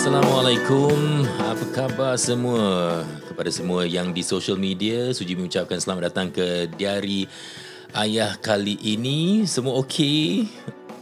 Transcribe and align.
Assalamualaikum. 0.00 1.28
Apa 1.44 1.64
khabar 1.76 2.16
semua? 2.16 3.04
Kepada 3.28 3.52
semua 3.52 3.84
yang 3.84 4.16
di 4.16 4.24
social 4.24 4.56
media, 4.56 5.12
Suji 5.12 5.36
mengucapkan 5.36 5.76
selamat 5.76 6.08
datang 6.08 6.32
ke 6.32 6.72
Diari 6.72 7.28
Ayah 7.92 8.32
kali 8.40 8.80
ini. 8.80 9.44
Semua 9.44 9.76
okey? 9.84 10.48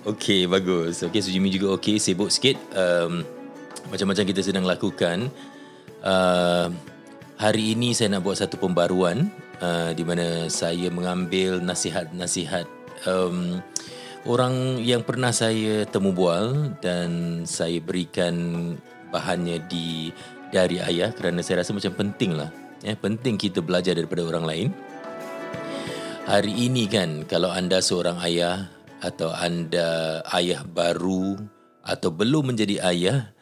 Okey, 0.03 0.50
bagus. 0.50 1.07
Okey, 1.07 1.22
Suji 1.22 1.39
juga 1.46 1.79
okey. 1.79 2.03
Sibuk 2.03 2.26
sikit. 2.26 2.58
Um, 2.75 3.22
macam-macam 3.86 4.34
kita 4.34 4.43
sedang 4.43 4.66
lakukan. 4.66 5.30
Uh, 6.03 6.67
hari 7.39 7.79
ini 7.79 7.94
saya 7.94 8.18
nak 8.18 8.26
buat 8.26 8.43
satu 8.43 8.58
pembaruan 8.58 9.30
uh, 9.62 9.94
di 9.94 10.03
mana 10.03 10.50
saya 10.50 10.90
mengambil 10.90 11.62
nasihat-nasihat 11.62 12.67
um, 13.07 13.62
orang 14.29 14.85
yang 14.85 15.00
pernah 15.00 15.32
saya 15.32 15.89
temu 15.89 16.13
bual 16.13 16.77
dan 16.85 17.43
saya 17.49 17.81
berikan 17.81 18.77
bahannya 19.09 19.64
di 19.67 20.13
dari 20.53 20.79
ayah 20.85 21.11
kerana 21.17 21.41
saya 21.41 21.64
rasa 21.64 21.73
macam 21.73 21.96
penting 21.96 22.37
lah. 22.37 22.53
Ya, 22.85 22.95
penting 22.95 23.41
kita 23.41 23.64
belajar 23.64 23.96
daripada 23.96 24.23
orang 24.23 24.45
lain. 24.45 24.68
Hari 26.29 26.53
ini 26.53 26.85
kan 26.87 27.25
kalau 27.25 27.49
anda 27.49 27.81
seorang 27.81 28.21
ayah 28.21 28.68
atau 29.01 29.32
anda 29.32 30.21
ayah 30.37 30.61
baru 30.63 31.40
atau 31.81 32.12
belum 32.12 32.53
menjadi 32.53 32.84
ayah 32.84 33.33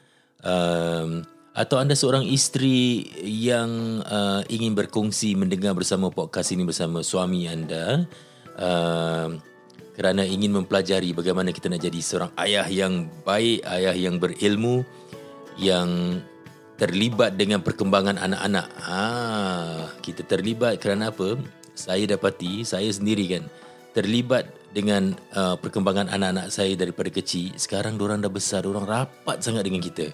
um, 0.46 1.26
atau 1.50 1.82
anda 1.82 1.98
seorang 1.98 2.22
isteri 2.30 3.02
yang 3.26 4.00
uh, 4.06 4.46
ingin 4.46 4.78
berkongsi 4.78 5.34
mendengar 5.34 5.74
bersama 5.74 6.14
podcast 6.14 6.54
ini 6.54 6.62
bersama 6.62 7.02
suami 7.02 7.50
anda 7.50 8.06
uh, 8.54 9.34
kerana 9.96 10.28
ingin 10.28 10.52
mempelajari 10.52 11.16
bagaimana 11.16 11.50
kita 11.56 11.72
nak 11.72 11.80
jadi 11.80 12.00
seorang 12.04 12.30
ayah 12.44 12.68
yang 12.68 13.08
baik, 13.24 13.64
ayah 13.64 13.96
yang 13.96 14.20
berilmu 14.20 14.84
yang 15.56 16.20
terlibat 16.76 17.40
dengan 17.40 17.64
perkembangan 17.64 18.20
anak-anak. 18.20 18.68
Ha, 18.84 19.00
kita 20.04 20.20
terlibat 20.28 20.76
kerana 20.84 21.08
apa? 21.08 21.40
Saya 21.72 22.04
dapati, 22.04 22.60
saya 22.68 22.92
sendiri 22.92 23.24
kan, 23.40 23.48
terlibat 23.96 24.52
dengan 24.76 25.16
uh, 25.32 25.56
perkembangan 25.56 26.12
anak-anak 26.12 26.52
saya 26.52 26.76
daripada 26.76 27.08
kecil. 27.08 27.56
Sekarang 27.56 27.96
orang 27.96 28.20
dah 28.20 28.28
besar, 28.28 28.68
orang 28.68 28.84
rapat 28.84 29.40
sangat 29.40 29.64
dengan 29.64 29.80
kita. 29.80 30.12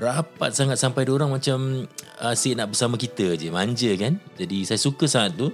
Rapat 0.00 0.56
sangat 0.56 0.80
sampai 0.80 1.04
orang 1.12 1.28
macam 1.28 1.84
asyik 2.24 2.56
nak 2.56 2.72
bersama 2.72 2.96
kita 2.96 3.36
je, 3.36 3.52
manja 3.52 3.92
kan. 4.00 4.16
Jadi 4.40 4.64
saya 4.64 4.80
suka 4.80 5.04
sangat 5.04 5.36
tu. 5.36 5.52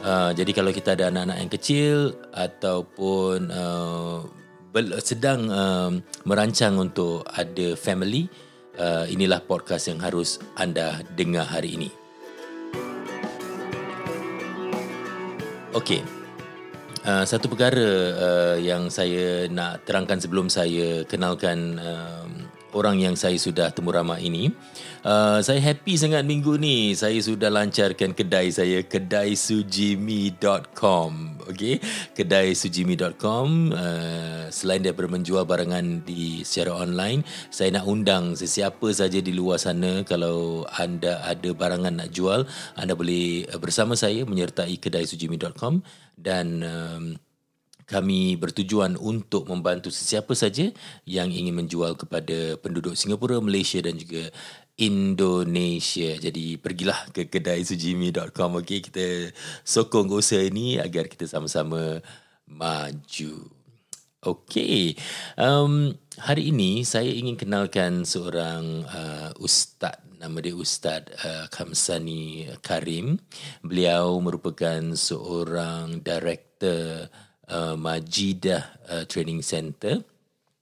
Uh, 0.00 0.32
jadi 0.32 0.56
kalau 0.56 0.72
kita 0.72 0.96
ada 0.96 1.12
anak-anak 1.12 1.36
yang 1.44 1.52
kecil 1.52 1.96
ataupun 2.32 3.52
uh, 3.52 4.24
sedang 5.04 5.44
uh, 5.52 5.92
merancang 6.24 6.80
untuk 6.80 7.20
ada 7.28 7.76
family, 7.76 8.24
uh, 8.80 9.04
inilah 9.12 9.44
podcast 9.44 9.92
yang 9.92 10.00
harus 10.00 10.40
anda 10.56 11.04
dengar 11.12 11.44
hari 11.44 11.76
ini. 11.76 11.90
Okey. 15.76 16.00
Uh, 17.04 17.24
satu 17.24 17.52
perkara 17.52 17.88
uh, 18.16 18.56
yang 18.56 18.88
saya 18.88 19.48
nak 19.52 19.84
terangkan 19.84 20.20
sebelum 20.20 20.48
saya 20.48 21.04
kenalkan 21.04 21.76
uh, 21.76 22.24
orang 22.76 23.00
yang 23.00 23.16
saya 23.16 23.40
sudah 23.40 23.72
temu 23.74 23.90
ramah 23.94 24.18
ini. 24.20 24.50
Uh, 25.00 25.40
saya 25.40 25.64
happy 25.64 25.96
sangat 25.96 26.28
minggu 26.28 26.60
ni. 26.60 26.92
Saya 26.92 27.16
sudah 27.22 27.48
lancarkan 27.48 28.12
kedai 28.12 28.52
saya, 28.52 28.84
kedaisujimi.com. 28.84 31.12
Okay, 31.50 31.82
kedaisujimi.com. 32.14 33.72
Uh, 33.72 34.52
selain 34.52 34.84
daripada 34.84 35.08
menjual 35.08 35.48
barangan 35.48 36.04
di 36.04 36.44
secara 36.44 36.84
online, 36.84 37.24
saya 37.48 37.80
nak 37.80 37.88
undang 37.88 38.36
sesiapa 38.36 38.92
saja 38.92 39.22
di 39.22 39.32
luar 39.32 39.56
sana 39.56 40.04
kalau 40.04 40.68
anda 40.76 41.24
ada 41.24 41.48
barangan 41.56 42.04
nak 42.04 42.12
jual, 42.12 42.44
anda 42.76 42.92
boleh 42.92 43.48
bersama 43.56 43.96
saya 43.96 44.26
menyertai 44.26 44.76
kedaisujimi.com 44.76 45.80
dan 46.20 46.60
um, 46.60 47.16
kami 47.90 48.38
bertujuan 48.38 48.94
untuk 48.94 49.50
membantu 49.50 49.90
sesiapa 49.90 50.30
saja 50.38 50.70
yang 51.02 51.26
ingin 51.26 51.58
menjual 51.58 51.98
kepada 51.98 52.54
penduduk 52.62 52.94
Singapura, 52.94 53.42
Malaysia 53.42 53.82
dan 53.82 53.98
juga 53.98 54.30
Indonesia. 54.78 56.14
Jadi 56.14 56.54
pergilah 56.56 57.10
ke 57.10 57.26
kedai 57.26 57.66
sujimi.com 57.66 58.62
okey 58.62 58.78
kita 58.86 59.34
sokong 59.66 60.06
usaha 60.14 60.40
ini 60.40 60.78
agar 60.78 61.10
kita 61.10 61.26
sama-sama 61.26 61.98
maju. 62.46 63.34
Okey. 64.22 64.94
Um, 65.34 65.98
hari 66.14 66.54
ini 66.54 66.86
saya 66.86 67.10
ingin 67.10 67.34
kenalkan 67.34 68.06
seorang 68.06 68.86
uh, 68.86 69.34
ustaz 69.42 69.98
nama 70.20 70.36
dia 70.44 70.52
Ustaz 70.52 71.08
uh, 71.24 71.48
Kamsani 71.48 72.52
Karim. 72.60 73.16
Beliau 73.64 74.20
merupakan 74.20 74.92
seorang 74.92 76.04
director 76.04 77.08
uh, 77.50 77.74
Majidah 77.74 78.62
uh, 78.88 79.04
Training 79.04 79.42
Center. 79.42 80.00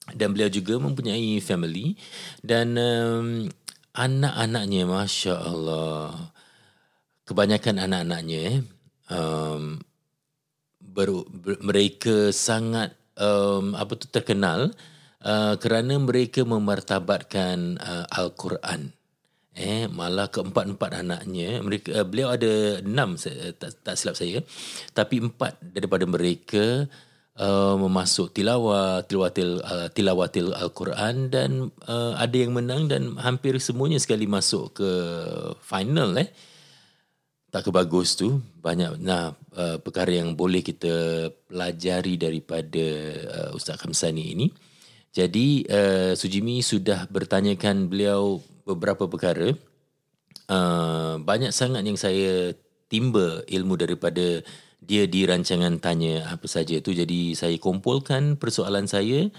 Dan 0.09 0.33
beliau 0.33 0.49
juga 0.49 0.81
mempunyai 0.81 1.37
family. 1.39 1.93
Dan 2.41 2.75
um, 2.75 3.45
anak-anaknya 3.93 4.83
masya 4.89 5.35
Allah 5.37 6.33
kebanyakan 7.29 7.85
anak-anaknya 7.85 8.41
eh, 8.41 8.59
um, 9.13 9.77
ber, 10.81 11.09
ber, 11.29 11.61
mereka 11.61 12.33
sangat 12.33 12.97
um, 13.13 13.77
apa 13.77 13.93
tu 13.93 14.09
terkenal 14.09 14.73
uh, 15.21 15.53
kerana 15.61 16.01
mereka 16.01 16.41
memartabatkan 16.41 17.77
uh, 17.77 18.05
al-Quran 18.09 18.89
eh 19.57 19.89
malah 19.89 20.29
keempat-empat 20.29 21.01
anaknya 21.01 21.59
mereka 21.65 21.89
uh, 22.01 22.05
beliau 22.05 22.29
ada 22.31 22.79
enam 22.85 23.17
uh, 23.17 23.51
tak, 23.57 23.71
tak 23.81 23.95
silap 23.97 24.15
saya. 24.15 24.39
Tapi 24.93 25.25
empat 25.25 25.57
daripada 25.61 26.05
mereka 26.05 26.85
uh, 27.39 27.75
memasuk 27.79 28.35
tilawah 28.35 29.01
tilawatil 29.07 29.63
uh, 29.63 29.87
tilawatil 29.89 30.53
al-Quran 30.53 31.31
dan 31.31 31.71
uh, 31.87 32.13
ada 32.19 32.35
yang 32.35 32.53
menang 32.53 32.91
dan 32.91 33.15
hampir 33.17 33.57
semuanya 33.57 33.97
sekali 33.97 34.27
masuk 34.29 34.79
ke 34.79 34.91
final 35.63 36.13
eh. 36.19 36.29
Tak 37.49 37.65
kebagus 37.65 38.13
tu 38.13 38.37
banyak. 38.61 39.01
Nah 39.01 39.33
uh, 39.57 39.81
perkara 39.81 40.21
yang 40.21 40.37
boleh 40.37 40.61
kita 40.61 41.25
pelajari 41.49 42.13
daripada 42.13 42.85
uh, 43.25 43.57
Ustaz 43.57 43.81
Khamsani 43.81 44.37
ini. 44.37 44.47
Jadi 45.09 45.65
uh, 45.65 46.13
Sujimi 46.13 46.61
sudah 46.61 47.09
bertanyakan 47.09 47.89
beliau 47.89 48.37
beberapa 48.75 49.09
perkara. 49.09 49.53
Uh, 50.49 51.21
banyak 51.21 51.53
sangat 51.53 51.85
yang 51.85 51.97
saya 51.97 52.53
timba 52.89 53.45
ilmu 53.45 53.77
daripada 53.77 54.41
dia 54.79 55.05
di 55.05 55.27
rancangan 55.27 55.77
tanya 55.77 56.25
apa 56.29 56.45
saja 56.49 56.81
tu. 56.81 56.93
Jadi 56.93 57.37
saya 57.37 57.55
kumpulkan 57.61 58.37
persoalan 58.37 58.89
saya 58.89 59.29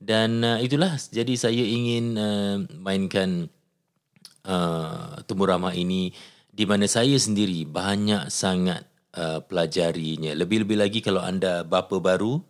dan 0.00 0.42
uh, 0.46 0.58
itulah 0.62 0.94
jadi 1.10 1.34
saya 1.36 1.62
ingin 1.62 2.16
uh, 2.16 2.56
mainkan 2.78 3.50
uh, 4.46 5.20
temu 5.26 5.44
ramah 5.44 5.74
ini 5.74 6.14
di 6.50 6.64
mana 6.66 6.86
saya 6.86 7.16
sendiri 7.16 7.66
banyak 7.66 8.30
sangat 8.30 8.86
uh, 9.16 9.42
pelajarinya. 9.42 10.34
Lebih-lebih 10.38 10.76
lagi 10.78 10.98
kalau 11.02 11.22
anda 11.22 11.66
bapa 11.66 11.98
baru 11.98 12.40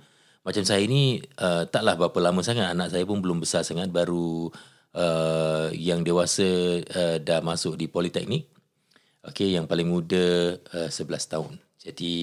macam 0.40 0.64
saya 0.64 0.80
ini 0.80 1.20
uh, 1.36 1.68
taklah 1.68 2.00
berapa 2.00 2.16
lama 2.18 2.40
sangat 2.40 2.72
anak 2.72 2.88
saya 2.88 3.04
pun 3.04 3.20
belum 3.20 3.44
besar 3.44 3.60
sangat 3.60 3.92
baru 3.92 4.48
uh, 4.94 5.68
yang 5.74 6.02
dewasa 6.02 6.80
uh, 6.82 7.16
dah 7.20 7.40
masuk 7.42 7.78
di 7.78 7.86
politeknik. 7.86 8.50
Okey, 9.20 9.52
yang 9.52 9.68
paling 9.68 9.88
muda 9.88 10.56
uh, 10.72 10.88
11 10.88 11.32
tahun. 11.32 11.54
Jadi 11.80 12.14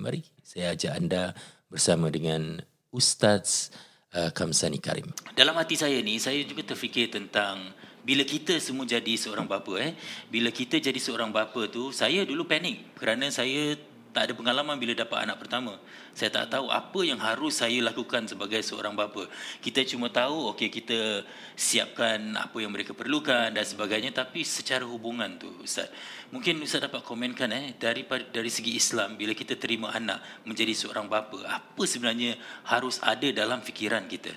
mari 0.00 0.24
saya 0.44 0.76
ajak 0.76 0.92
anda 0.92 1.32
bersama 1.68 2.12
dengan 2.12 2.60
Ustaz 2.92 3.72
uh, 4.14 4.30
Kamsani 4.30 4.80
Karim. 4.80 5.08
Dalam 5.34 5.56
hati 5.56 5.74
saya 5.76 5.98
ni 6.00 6.20
saya 6.20 6.40
juga 6.44 6.62
terfikir 6.74 7.10
tentang 7.10 7.72
bila 8.04 8.20
kita 8.22 8.60
semua 8.60 8.84
jadi 8.84 9.16
seorang 9.16 9.48
bapa 9.48 9.80
eh 9.80 9.96
bila 10.28 10.52
kita 10.52 10.76
jadi 10.76 11.00
seorang 11.00 11.32
bapa 11.32 11.72
tu 11.72 11.88
saya 11.88 12.28
dulu 12.28 12.44
panik 12.44 12.92
kerana 13.00 13.32
saya 13.32 13.80
tak 14.14 14.30
ada 14.30 14.32
pengalaman 14.38 14.78
bila 14.78 14.94
dapat 14.94 15.26
anak 15.26 15.42
pertama. 15.42 15.74
Saya 16.14 16.30
tak 16.30 16.54
tahu 16.54 16.70
apa 16.70 17.00
yang 17.02 17.18
harus 17.18 17.58
saya 17.58 17.82
lakukan 17.82 18.30
sebagai 18.30 18.62
seorang 18.62 18.94
bapa. 18.94 19.26
Kita 19.58 19.82
cuma 19.82 20.06
tahu 20.06 20.54
okey 20.54 20.70
kita 20.70 21.26
siapkan 21.58 22.38
apa 22.38 22.54
yang 22.62 22.70
mereka 22.70 22.94
perlukan 22.94 23.50
dan 23.50 23.66
sebagainya 23.66 24.14
tapi 24.14 24.46
secara 24.46 24.86
hubungan 24.86 25.34
tu 25.42 25.50
Ustaz. 25.58 25.90
Mungkin 26.30 26.62
Ustaz 26.62 26.86
dapat 26.86 27.02
komenkan 27.02 27.50
eh 27.50 27.74
dari 27.74 28.06
dari 28.06 28.50
segi 28.54 28.78
Islam 28.78 29.18
bila 29.18 29.34
kita 29.34 29.58
terima 29.58 29.90
anak 29.90 30.22
menjadi 30.46 30.70
seorang 30.70 31.10
bapa, 31.10 31.42
apa 31.50 31.82
sebenarnya 31.82 32.38
harus 32.70 33.02
ada 33.02 33.26
dalam 33.34 33.66
fikiran 33.66 34.06
kita? 34.06 34.30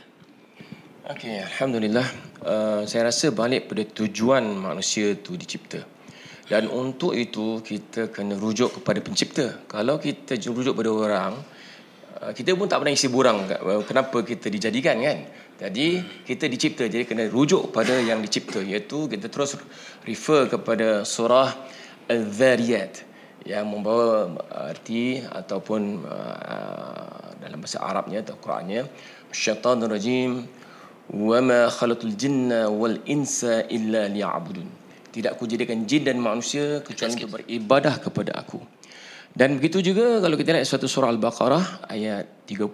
Okey, 1.07 1.39
alhamdulillah. 1.39 2.03
Uh, 2.43 2.81
saya 2.83 3.07
rasa 3.07 3.31
balik 3.31 3.71
pada 3.71 3.85
tujuan 3.85 4.43
manusia 4.43 5.15
tu 5.15 5.39
dicipta. 5.39 5.85
Dan 6.47 6.71
untuk 6.71 7.11
itu 7.11 7.59
kita 7.59 8.07
kena 8.07 8.39
rujuk 8.39 8.79
kepada 8.79 9.03
pencipta. 9.03 9.67
Kalau 9.67 9.99
kita 9.99 10.39
rujuk 10.39 10.79
pada 10.79 10.91
orang, 10.95 11.33
uh, 12.23 12.31
kita 12.31 12.55
pun 12.55 12.71
tak 12.71 12.79
pernah 12.79 12.95
isi 12.95 13.11
burang 13.11 13.51
uh, 13.51 13.83
kenapa 13.83 14.23
kita 14.23 14.47
dijadikan 14.47 14.95
kan. 15.03 15.27
Jadi 15.57 15.99
kita 16.23 16.47
dicipta 16.47 16.87
jadi 16.87 17.03
kena 17.03 17.27
rujuk 17.27 17.73
pada 17.75 17.99
yang 17.99 18.23
dicipta 18.23 18.63
iaitu 18.63 19.09
kita 19.11 19.27
terus 19.27 19.57
refer 20.05 20.47
kepada 20.47 21.01
surah 21.03 21.51
Al-Dhariyat 22.07 23.03
yang 23.43 23.67
membawa 23.67 24.37
arti 24.71 25.19
ataupun 25.19 26.05
uh, 26.05 27.35
dalam 27.41 27.59
bahasa 27.59 27.83
Arabnya 27.83 28.23
atau 28.23 28.37
Qurannya 28.39 28.85
syaitanir 29.33 29.91
rajim 29.91 30.45
wa 31.11 31.39
ma 31.41 31.67
khalaqul 31.67 32.15
jinna 32.15 32.69
wal 32.69 32.99
insa 33.09 33.65
illa 33.67 34.05
liya'budun 34.11 34.76
tidak 35.11 35.39
aku 35.39 35.47
jadikan 35.49 35.87
jin 35.87 36.05
dan 36.07 36.17
manusia 36.19 36.83
kecuali 36.83 37.13
untuk 37.17 37.41
beribadah 37.41 37.95
kepada 38.01 38.35
aku 38.37 38.59
dan 39.37 39.61
begitu 39.61 39.93
juga 39.93 40.17
kalau 40.17 40.33
kita 40.33 40.57
lihat 40.57 40.65
suatu 40.65 40.89
surah 40.89 41.13
Al-Baqarah 41.13 41.85
ayat 41.93 42.25
30 42.49 42.73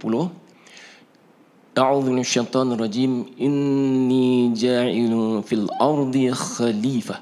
A'udzu 1.73 2.13
minasyaitonir 2.13 2.77
rajim. 2.77 3.25
Inni 3.41 4.53
ja'ilun 4.53 5.41
fil 5.41 5.65
ardi 5.81 6.29
khalifah. 6.29 7.17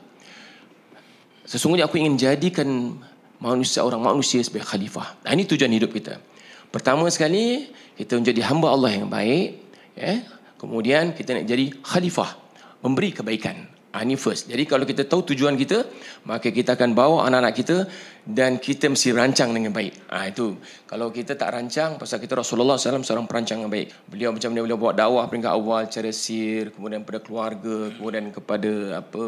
Sesungguhnya 1.48 1.88
aku 1.88 2.04
ingin 2.04 2.20
jadikan 2.20 3.00
manusia 3.40 3.80
orang 3.88 4.04
manusia 4.04 4.44
sebagai 4.44 4.68
khalifah. 4.68 5.24
Nah, 5.24 5.32
ini 5.32 5.48
tujuan 5.48 5.72
hidup 5.72 5.96
kita. 5.96 6.20
Pertama 6.68 7.08
sekali 7.08 7.72
kita 7.96 8.20
menjadi 8.20 8.44
hamba 8.52 8.76
Allah 8.76 8.92
yang 8.92 9.08
baik, 9.08 9.56
ya. 9.96 10.20
Kemudian 10.60 11.16
kita 11.16 11.40
nak 11.40 11.48
jadi 11.48 11.72
khalifah, 11.82 12.36
memberi 12.84 13.16
kebaikan. 13.16 13.71
Ha, 13.92 14.08
ini 14.08 14.16
first. 14.16 14.48
Jadi 14.48 14.64
kalau 14.64 14.88
kita 14.88 15.04
tahu 15.04 15.36
tujuan 15.36 15.60
kita, 15.60 15.84
maka 16.24 16.48
kita 16.48 16.80
akan 16.80 16.96
bawa 16.96 17.28
anak-anak 17.28 17.54
kita 17.60 17.78
dan 18.24 18.56
kita 18.56 18.88
mesti 18.88 19.12
rancang 19.12 19.52
dengan 19.52 19.76
baik. 19.76 20.08
Ha, 20.08 20.32
itu. 20.32 20.56
Kalau 20.88 21.12
kita 21.12 21.36
tak 21.36 21.52
rancang, 21.52 22.00
pasal 22.00 22.24
kita 22.24 22.40
Rasulullah 22.40 22.80
SAW 22.80 23.04
seorang 23.04 23.28
perancang 23.28 23.60
yang 23.60 23.68
baik. 23.68 23.92
Beliau 24.08 24.32
macam 24.32 24.48
mana 24.56 24.64
beliau 24.64 24.80
buat 24.80 24.96
dakwah 24.96 25.28
peringkat 25.28 25.52
awal, 25.52 25.92
cara 25.92 26.12
sir, 26.16 26.72
kemudian 26.72 27.04
kepada 27.04 27.20
keluarga, 27.20 27.78
kemudian 28.00 28.26
kepada 28.32 28.72
apa 29.04 29.24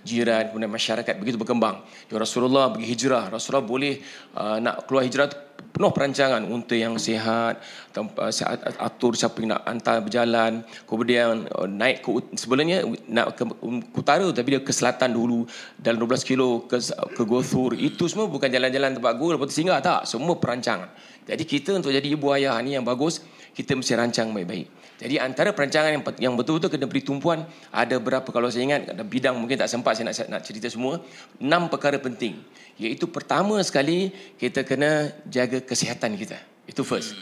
jiran, 0.00 0.44
kemudian 0.48 0.72
masyarakat. 0.72 1.14
Begitu 1.20 1.36
berkembang. 1.36 1.84
Ya 2.08 2.16
Rasulullah 2.16 2.72
pergi 2.72 2.88
hijrah. 2.88 3.28
Rasulullah 3.28 3.68
boleh 3.68 4.00
uh, 4.32 4.56
nak 4.64 4.88
keluar 4.88 5.04
hijrah 5.04 5.28
penuh 5.76 5.92
perancangan. 5.92 6.40
Unta 6.48 6.72
yang 6.72 6.96
sihat 6.96 7.60
tempat 7.92 8.32
atur 8.80 9.12
siapa 9.12 9.36
yang 9.44 9.52
nak 9.52 9.62
hantar 9.68 10.00
berjalan. 10.00 10.64
Kemudian 10.88 11.44
uh, 11.52 11.68
naik 11.68 12.00
ke 12.00 12.08
sebenarnya 12.32 12.80
nak 13.12 13.36
ke 13.36 13.44
utara 13.92 14.24
tapi 14.32 14.56
dia 14.56 14.60
ke 14.64 14.72
selatan 14.72 15.12
dulu 15.12 15.44
dalam 15.76 16.00
12 16.00 16.24
kilo 16.24 16.64
ke 16.64 16.80
ke 17.12 17.22
Gothur 17.28 17.76
itu 17.76 18.08
semua 18.08 18.24
bukan 18.32 18.48
jalan-jalan 18.48 18.96
tempat 18.96 19.12
gol 19.20 19.36
lepas 19.36 19.52
tu 19.52 19.60
singgah 19.60 19.84
tak? 19.84 20.08
Semua 20.08 20.40
perancangan. 20.40 20.88
Jadi 21.28 21.44
kita 21.44 21.76
untuk 21.76 21.92
jadi 21.92 22.08
ibu 22.08 22.32
ayah 22.32 22.56
ni 22.64 22.72
yang 22.72 22.86
bagus 22.86 23.20
kita 23.56 23.72
mesti 23.72 23.96
rancang 23.96 24.36
baik-baik. 24.36 24.68
Jadi 25.00 25.16
antara 25.16 25.56
perancangan 25.56 25.88
yang 25.96 26.04
yang 26.20 26.34
betul-betul 26.36 26.68
kena 26.68 26.84
beri 26.84 27.00
tumpuan 27.00 27.48
ada 27.72 27.96
berapa 27.96 28.28
kalau 28.28 28.52
saya 28.52 28.68
ingat 28.68 28.92
ada 28.92 29.00
bidang 29.00 29.32
mungkin 29.40 29.56
tak 29.56 29.72
sempat 29.72 29.96
saya 29.96 30.12
nak 30.12 30.16
nak 30.28 30.42
cerita 30.44 30.68
semua 30.68 31.00
enam 31.40 31.72
perkara 31.72 31.96
penting. 31.96 32.36
Iaitu 32.76 33.08
pertama 33.08 33.56
sekali 33.64 34.12
kita 34.36 34.60
kena 34.68 35.08
jaga 35.24 35.64
kesihatan 35.64 36.20
kita. 36.20 36.36
Itu 36.68 36.84
first. 36.84 37.16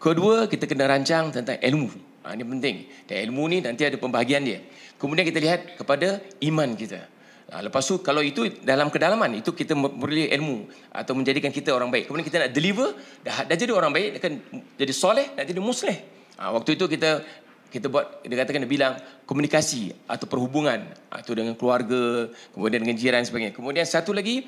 Kedua 0.00 0.48
kita 0.48 0.64
kena 0.64 0.88
rancang 0.88 1.28
tentang 1.28 1.60
ilmu. 1.60 1.92
Ha, 2.24 2.32
ini 2.32 2.44
penting. 2.48 2.76
Dan 3.04 3.16
ilmu 3.28 3.44
ni 3.52 3.60
nanti 3.60 3.84
ada 3.84 4.00
pembahagian 4.00 4.40
dia. 4.40 4.64
Kemudian 4.96 5.28
kita 5.28 5.36
lihat 5.36 5.76
kepada 5.76 6.24
iman 6.40 6.72
kita 6.72 7.13
Ha, 7.52 7.60
lepas 7.60 7.84
tu 7.84 8.00
kalau 8.00 8.24
itu 8.24 8.48
dalam 8.64 8.88
kedalaman 8.88 9.36
itu 9.36 9.52
kita 9.52 9.76
beri 9.76 10.32
ilmu 10.32 10.64
atau 10.96 11.12
menjadikan 11.12 11.52
kita 11.52 11.76
orang 11.76 11.92
baik. 11.92 12.08
Kemudian 12.08 12.26
kita 12.26 12.38
nak 12.48 12.50
deliver 12.56 12.96
dah, 13.20 13.44
dah 13.44 13.56
jadi 13.56 13.72
orang 13.76 13.92
baik 13.92 14.16
akan 14.16 14.32
jadi 14.80 14.92
soleh 14.96 15.26
nak 15.36 15.44
jadi 15.44 15.60
musleh. 15.60 15.96
Ha, 16.40 16.50
waktu 16.56 16.80
itu 16.80 16.88
kita 16.88 17.20
kita 17.68 17.90
buat 17.90 18.22
dia 18.22 18.38
katakan 18.38 18.64
dia 18.64 18.70
bilang 18.70 18.94
komunikasi 19.26 19.92
atau 20.06 20.24
perhubungan 20.30 20.88
atau 21.10 21.32
ha, 21.34 21.38
dengan 21.42 21.54
keluarga, 21.58 22.30
kemudian 22.54 22.80
dengan 22.80 22.96
jiran 22.96 23.22
sebagainya. 23.26 23.52
Kemudian 23.52 23.84
satu 23.84 24.14
lagi 24.14 24.46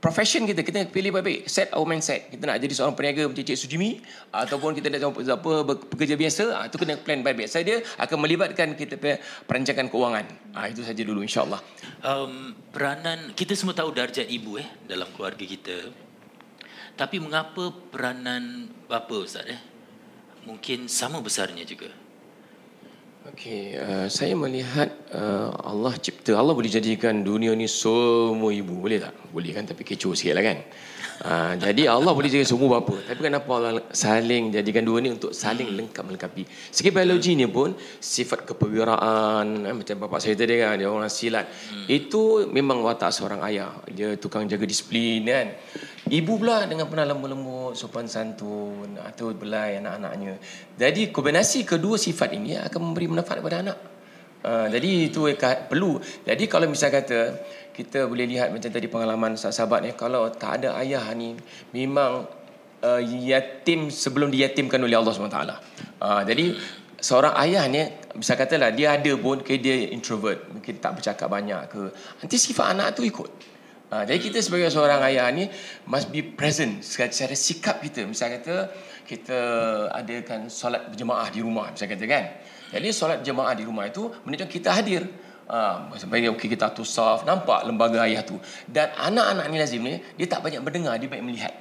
profession 0.00 0.44
kita 0.44 0.62
kita 0.62 0.86
pilih 0.88 1.10
baik-baik. 1.12 1.48
Set 1.48 1.72
our 1.72 1.84
mindset. 1.88 2.28
Kita 2.30 2.46
nak 2.46 2.60
jadi 2.60 2.72
seorang 2.72 2.94
peniaga 2.94 3.26
macam 3.26 3.42
Cik 3.42 3.58
Sujimi 3.58 4.00
ataupun 4.30 4.76
kita 4.76 4.92
nak 4.92 5.00
jadi 5.02 5.32
apa 5.34 5.52
bekerja 5.64 6.14
biasa 6.14 6.44
itu 6.68 6.76
kena 6.78 6.94
plan 7.00 7.20
baik-baik. 7.24 7.48
Saya 7.48 7.62
dia 7.64 7.78
akan 7.98 8.16
melibatkan 8.22 8.76
kita 8.76 8.96
perancangan 9.48 9.88
keuangan. 9.88 10.26
Ha, 10.56 10.70
itu 10.70 10.84
saja 10.84 11.02
dulu 11.02 11.20
insyaallah. 11.24 11.60
Um, 12.04 12.54
peranan 12.70 13.32
kita 13.34 13.56
semua 13.56 13.74
tahu 13.74 13.92
darjat 13.92 14.28
ibu 14.28 14.60
eh 14.60 14.68
dalam 14.86 15.08
keluarga 15.16 15.44
kita. 15.44 15.90
Tapi 16.96 17.20
mengapa 17.20 17.72
peranan 17.92 18.72
bapa 18.88 19.16
ustaz 19.20 19.44
eh? 19.48 19.60
Mungkin 20.48 20.86
sama 20.88 21.20
besarnya 21.20 21.66
juga. 21.66 21.90
Okey, 23.26 23.74
uh, 23.74 24.06
saya 24.06 24.38
melihat 24.38 24.86
uh, 25.10 25.50
Allah 25.66 25.98
cipta 25.98 26.38
Allah 26.38 26.54
boleh 26.54 26.70
jadikan 26.70 27.26
dunia 27.26 27.50
ni 27.58 27.66
semua 27.66 28.54
ibu 28.54 28.78
boleh 28.78 29.02
tak? 29.02 29.18
Boleh 29.34 29.50
kan 29.50 29.66
tapi 29.66 29.82
kecoh 29.82 30.14
sikitlah 30.14 30.44
kan. 30.46 30.58
Uh, 31.26 31.52
jadi 31.58 31.90
Allah 31.90 32.12
boleh 32.14 32.30
jadi 32.30 32.46
semua 32.46 32.78
bapa. 32.78 32.94
Tapi 33.02 33.18
kenapa 33.26 33.50
Allah 33.58 33.82
saling 33.90 34.54
jadikan 34.54 34.86
dua 34.86 35.02
ni 35.02 35.10
untuk 35.10 35.34
saling 35.34 35.74
lengkap 35.74 36.06
melengkapi. 36.06 36.46
Segi 36.70 36.94
biologi 36.94 37.34
ni 37.34 37.50
pun 37.50 37.74
sifat 37.98 38.46
kepewiraan 38.46 39.46
eh, 39.64 39.74
macam 39.74 39.96
bapak 40.06 40.22
saya 40.22 40.38
tadi 40.38 40.62
kan 40.62 40.78
dia 40.78 40.86
orang 40.86 41.10
silat. 41.10 41.50
Hmm. 41.50 41.88
Itu 41.90 42.46
memang 42.46 42.78
watak 42.84 43.10
seorang 43.10 43.42
ayah. 43.48 43.74
Dia 43.90 44.14
tukang 44.20 44.46
jaga 44.46 44.62
disiplin 44.68 45.26
kan. 45.26 45.56
Ibu 46.06 46.38
pula 46.38 46.70
dengan 46.70 46.86
pernah 46.86 47.02
lembut-lembut, 47.10 47.74
sopan 47.74 48.06
santun, 48.06 48.94
atau 49.02 49.34
belai 49.34 49.82
anak-anaknya. 49.82 50.38
Jadi 50.78 51.10
kombinasi 51.10 51.66
kedua 51.66 51.98
sifat 51.98 52.30
ini 52.30 52.54
akan 52.54 52.80
memberi 52.94 53.10
manfaat 53.10 53.42
kepada 53.42 53.58
anak. 53.66 53.78
Uh, 54.46 54.70
jadi 54.70 55.10
itu 55.10 55.26
perlu. 55.66 55.98
Jadi 56.22 56.46
kalau 56.46 56.70
misalnya 56.70 57.02
kata 57.02 57.18
kita 57.74 58.06
boleh 58.06 58.30
lihat 58.30 58.54
macam 58.54 58.70
tadi 58.70 58.86
pengalaman 58.86 59.34
sahabat 59.34 59.82
ni 59.82 59.90
kalau 59.98 60.30
tak 60.30 60.62
ada 60.62 60.78
ayah 60.78 61.02
ni 61.18 61.34
memang 61.74 62.22
uh, 62.86 63.02
yatim 63.02 63.90
sebelum 63.90 64.30
diyatimkan 64.30 64.78
oleh 64.78 64.94
Allah 64.94 65.10
SWT. 65.10 65.40
Uh, 65.98 66.22
jadi 66.22 66.54
seorang 67.02 67.34
ayah 67.42 67.66
ni 67.66 67.82
bisa 68.14 68.38
katalah 68.38 68.70
dia 68.70 68.94
ada 68.94 69.10
pun 69.18 69.42
ke 69.42 69.58
dia 69.58 69.90
introvert, 69.90 70.46
mungkin 70.54 70.78
tak 70.78 71.02
bercakap 71.02 71.26
banyak 71.26 71.66
ke. 71.66 71.90
Nanti 72.22 72.36
sifat 72.38 72.78
anak 72.78 72.94
tu 72.94 73.02
ikut. 73.02 73.55
Ha, 73.86 74.02
jadi 74.02 74.18
kita 74.18 74.42
sebagai 74.42 74.66
seorang 74.66 74.98
ayah 75.06 75.30
ni 75.30 75.46
must 75.86 76.10
be 76.10 76.18
present 76.18 76.82
secara 76.82 77.38
sikap 77.38 77.78
kita. 77.78 78.02
Misalnya 78.02 78.42
kata 78.42 78.56
kita 79.06 79.38
adakan 79.94 80.50
solat 80.50 80.90
berjemaah 80.90 81.30
di 81.30 81.38
rumah 81.38 81.70
misalnya 81.70 81.94
kata 81.94 82.04
kan. 82.10 82.24
Jadi 82.74 82.88
solat 82.90 83.22
berjemaah 83.22 83.54
di 83.54 83.62
rumah 83.62 83.86
itu 83.86 84.10
menunjukkan 84.26 84.50
kita 84.50 84.74
hadir. 84.74 85.06
Ha, 85.46 85.86
sampai 85.94 86.26
okey 86.34 86.50
kita 86.50 86.74
atur 86.74 86.82
saf 86.82 87.22
nampak 87.22 87.62
lembaga 87.62 88.02
ayah 88.10 88.26
tu. 88.26 88.34
Dan 88.66 88.90
anak-anak 88.90 89.46
ni 89.54 89.56
lazim 89.62 89.78
ni 89.86 90.02
dia 90.18 90.26
tak 90.26 90.42
banyak 90.42 90.58
mendengar 90.66 90.98
dia 90.98 91.06
banyak 91.06 91.22
melihat. 91.22 91.54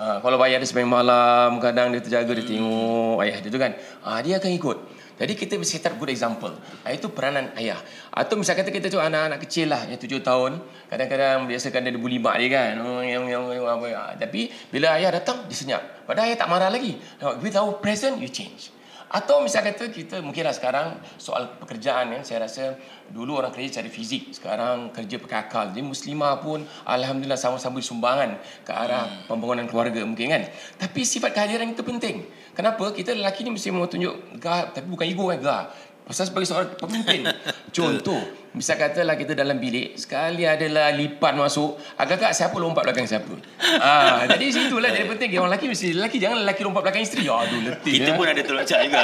Ha, 0.00 0.24
kalau 0.24 0.40
ayah 0.48 0.56
dia 0.56 0.68
sembahyang 0.72 0.88
malam 0.88 1.60
kadang 1.60 1.92
dia 1.92 2.00
terjaga 2.00 2.32
dia 2.32 2.48
tengok 2.48 3.20
ayah 3.28 3.44
dia 3.44 3.50
tu 3.52 3.60
kan. 3.60 3.76
Ha, 4.08 4.24
dia 4.24 4.40
akan 4.40 4.50
ikut. 4.56 4.78
Jadi 5.18 5.34
kita 5.34 5.58
mesti 5.58 5.82
set 5.82 5.90
good 5.98 6.14
example. 6.14 6.54
Ah, 6.86 6.94
itu 6.94 7.10
peranan 7.10 7.50
ayah. 7.58 7.82
Atau 8.14 8.38
misal 8.38 8.54
kata 8.54 8.70
kita 8.70 8.86
tu 8.86 9.02
anak-anak 9.02 9.42
kecil 9.42 9.66
lah 9.66 9.82
yang 9.90 9.98
tujuh 9.98 10.22
tahun. 10.22 10.62
Kadang-kadang 10.86 11.50
biasa 11.50 11.74
kan 11.74 11.82
dia 11.82 11.98
bully 11.98 12.22
mak 12.22 12.38
dia 12.38 12.48
kan. 12.54 12.72
Oh, 12.78 13.02
yang, 13.02 13.26
yang, 13.26 13.42
yang, 13.50 13.66
apa, 13.66 13.86
ya. 13.90 14.02
Tapi 14.14 14.46
bila 14.70 14.94
ayah 14.94 15.18
datang, 15.18 15.42
dia 15.50 15.58
senyap. 15.58 16.06
Padahal 16.06 16.30
ayah 16.30 16.38
tak 16.38 16.48
marah 16.48 16.70
lagi. 16.70 16.94
With 17.42 17.58
our 17.58 17.82
present, 17.82 18.22
you 18.22 18.30
change. 18.30 18.70
Atau 19.08 19.40
misal 19.40 19.64
kata 19.64 19.88
kita 19.88 20.20
mungkinlah 20.20 20.52
sekarang 20.52 21.00
soal 21.16 21.56
pekerjaan 21.56 22.12
ya, 22.12 22.20
saya 22.20 22.44
rasa 22.44 22.76
dulu 23.08 23.40
orang 23.40 23.48
kerja 23.48 23.80
cari 23.80 23.88
fizik, 23.88 24.36
sekarang 24.36 24.92
kerja 24.92 25.16
pakai 25.16 25.38
akal. 25.48 25.64
Jadi 25.72 25.80
muslimah 25.80 26.44
pun 26.44 26.60
alhamdulillah 26.84 27.40
sama-sama 27.40 27.80
sumbangan 27.80 28.36
ke 28.68 28.72
arah 28.72 29.08
hmm. 29.08 29.32
pembangunan 29.32 29.64
keluarga 29.64 30.04
mungkin 30.04 30.28
kan. 30.28 30.42
Tapi 30.76 31.08
sifat 31.08 31.32
kehadiran 31.32 31.72
itu 31.72 31.80
penting. 31.80 32.28
Kenapa? 32.52 32.92
Kita 32.92 33.16
lelaki 33.16 33.48
ni 33.48 33.56
mesti 33.56 33.72
mau 33.72 33.88
tunjuk 33.88 34.36
gah, 34.36 34.68
tapi 34.76 34.84
bukan 34.92 35.08
ego 35.08 35.32
kan 35.32 35.40
gah. 35.40 35.62
Pasal 36.04 36.28
sebagai 36.28 36.48
seorang 36.48 36.72
pemimpin. 36.76 37.24
Contoh, 37.76 38.20
Misal 38.58 38.74
katalah 38.74 39.14
kita 39.14 39.38
dalam 39.38 39.62
bilik 39.62 39.94
Sekali 39.94 40.42
adalah 40.42 40.90
lipat 40.90 41.38
masuk 41.38 41.78
Agak-agak 41.94 42.34
siapa 42.34 42.58
lompat 42.58 42.82
belakang 42.90 43.06
siapa? 43.06 43.30
Ah, 43.78 44.26
Jadi 44.34 44.50
situlah 44.50 44.90
jadi 44.90 45.06
penting. 45.06 45.38
Orang 45.38 45.54
lelaki 45.54 45.70
mesti 45.70 45.94
lelaki 45.94 46.18
Jangan 46.18 46.42
lelaki 46.42 46.66
lompat 46.66 46.82
belakang 46.90 47.06
isteri. 47.06 47.30
Aduh 47.30 47.62
letih 47.62 48.02
Kita 48.02 48.10
ya. 48.10 48.18
pun 48.18 48.26
ada 48.26 48.42
terloncat 48.42 48.78
juga. 48.82 49.02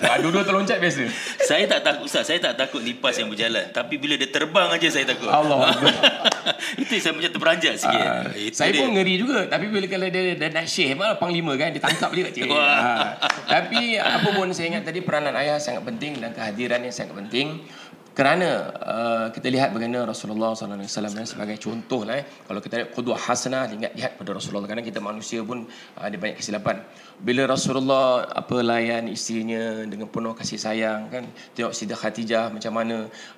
Dua-dua 0.24 0.42
terloncat 0.48 0.80
biasa. 0.80 1.04
Saya 1.44 1.68
tak 1.68 1.80
takut 1.84 2.08
Ustaz 2.08 2.24
Saya 2.24 2.40
tak 2.40 2.56
takut 2.56 2.80
lipas 2.80 3.12
yang 3.20 3.28
berjalan. 3.28 3.68
Tapi 3.68 3.94
bila 4.00 4.16
dia 4.16 4.32
terbang 4.32 4.72
aja 4.72 4.88
saya 4.88 5.04
takut. 5.04 5.28
Allah 5.28 5.76
Itu 6.80 6.96
saya 6.96 7.12
macam 7.12 7.30
terperanjat 7.36 7.74
sikit. 7.76 8.00
Ah, 8.00 8.24
Saya 8.56 8.72
dia. 8.72 8.80
pun 8.80 8.96
ngeri 8.96 9.14
juga. 9.20 9.44
Tapi 9.44 9.68
bila 9.68 9.84
kalau 9.92 10.08
dia, 10.08 10.32
dia, 10.40 10.48
nak 10.48 10.64
share 10.64 10.96
Malah 10.96 11.20
panglima 11.20 11.52
kan 11.60 11.68
Dia 11.68 11.84
tangkap 11.84 12.16
dia 12.16 12.32
kat 12.32 12.48
ah. 12.48 13.12
Tapi 13.44 14.00
apa 14.00 14.28
pun 14.32 14.48
saya 14.56 14.72
ingat 14.72 14.88
tadi 14.88 15.04
Peranan 15.04 15.36
ayah 15.36 15.60
sangat 15.60 15.84
penting 15.84 16.16
Dan 16.16 16.32
kehadiran 16.32 16.80
yang 16.80 16.94
sangat 16.96 17.12
penting 17.20 17.60
kerana 18.10 18.48
uh, 18.74 19.26
kita 19.30 19.46
lihat 19.54 19.70
bagaimana 19.70 20.02
Rasulullah 20.02 20.50
SAW 20.50 20.82
eh, 20.82 21.28
sebagai 21.28 21.56
contoh 21.62 22.02
lah 22.02 22.18
eh. 22.18 22.24
Kalau 22.26 22.58
kita 22.58 22.74
lihat 22.82 22.90
qudwah 22.90 23.14
hasanah 23.14 23.70
ingat 23.70 23.94
lihat 23.94 24.18
pada 24.18 24.34
Rasulullah 24.34 24.66
kerana 24.66 24.82
kita 24.82 24.98
manusia 24.98 25.40
pun 25.46 25.62
uh, 25.94 26.02
ada 26.02 26.16
banyak 26.18 26.42
kesilapan. 26.42 26.82
Bila 27.22 27.46
Rasulullah 27.46 28.26
apa 28.26 28.58
layan 28.66 29.06
isterinya 29.06 29.86
dengan 29.86 30.10
penuh 30.10 30.34
kasih 30.34 30.58
sayang 30.58 31.06
kan 31.12 31.24
tengok 31.54 31.70
Siti 31.70 31.94
Khadijah 31.94 32.50
macam 32.50 32.72
mana 32.74 32.96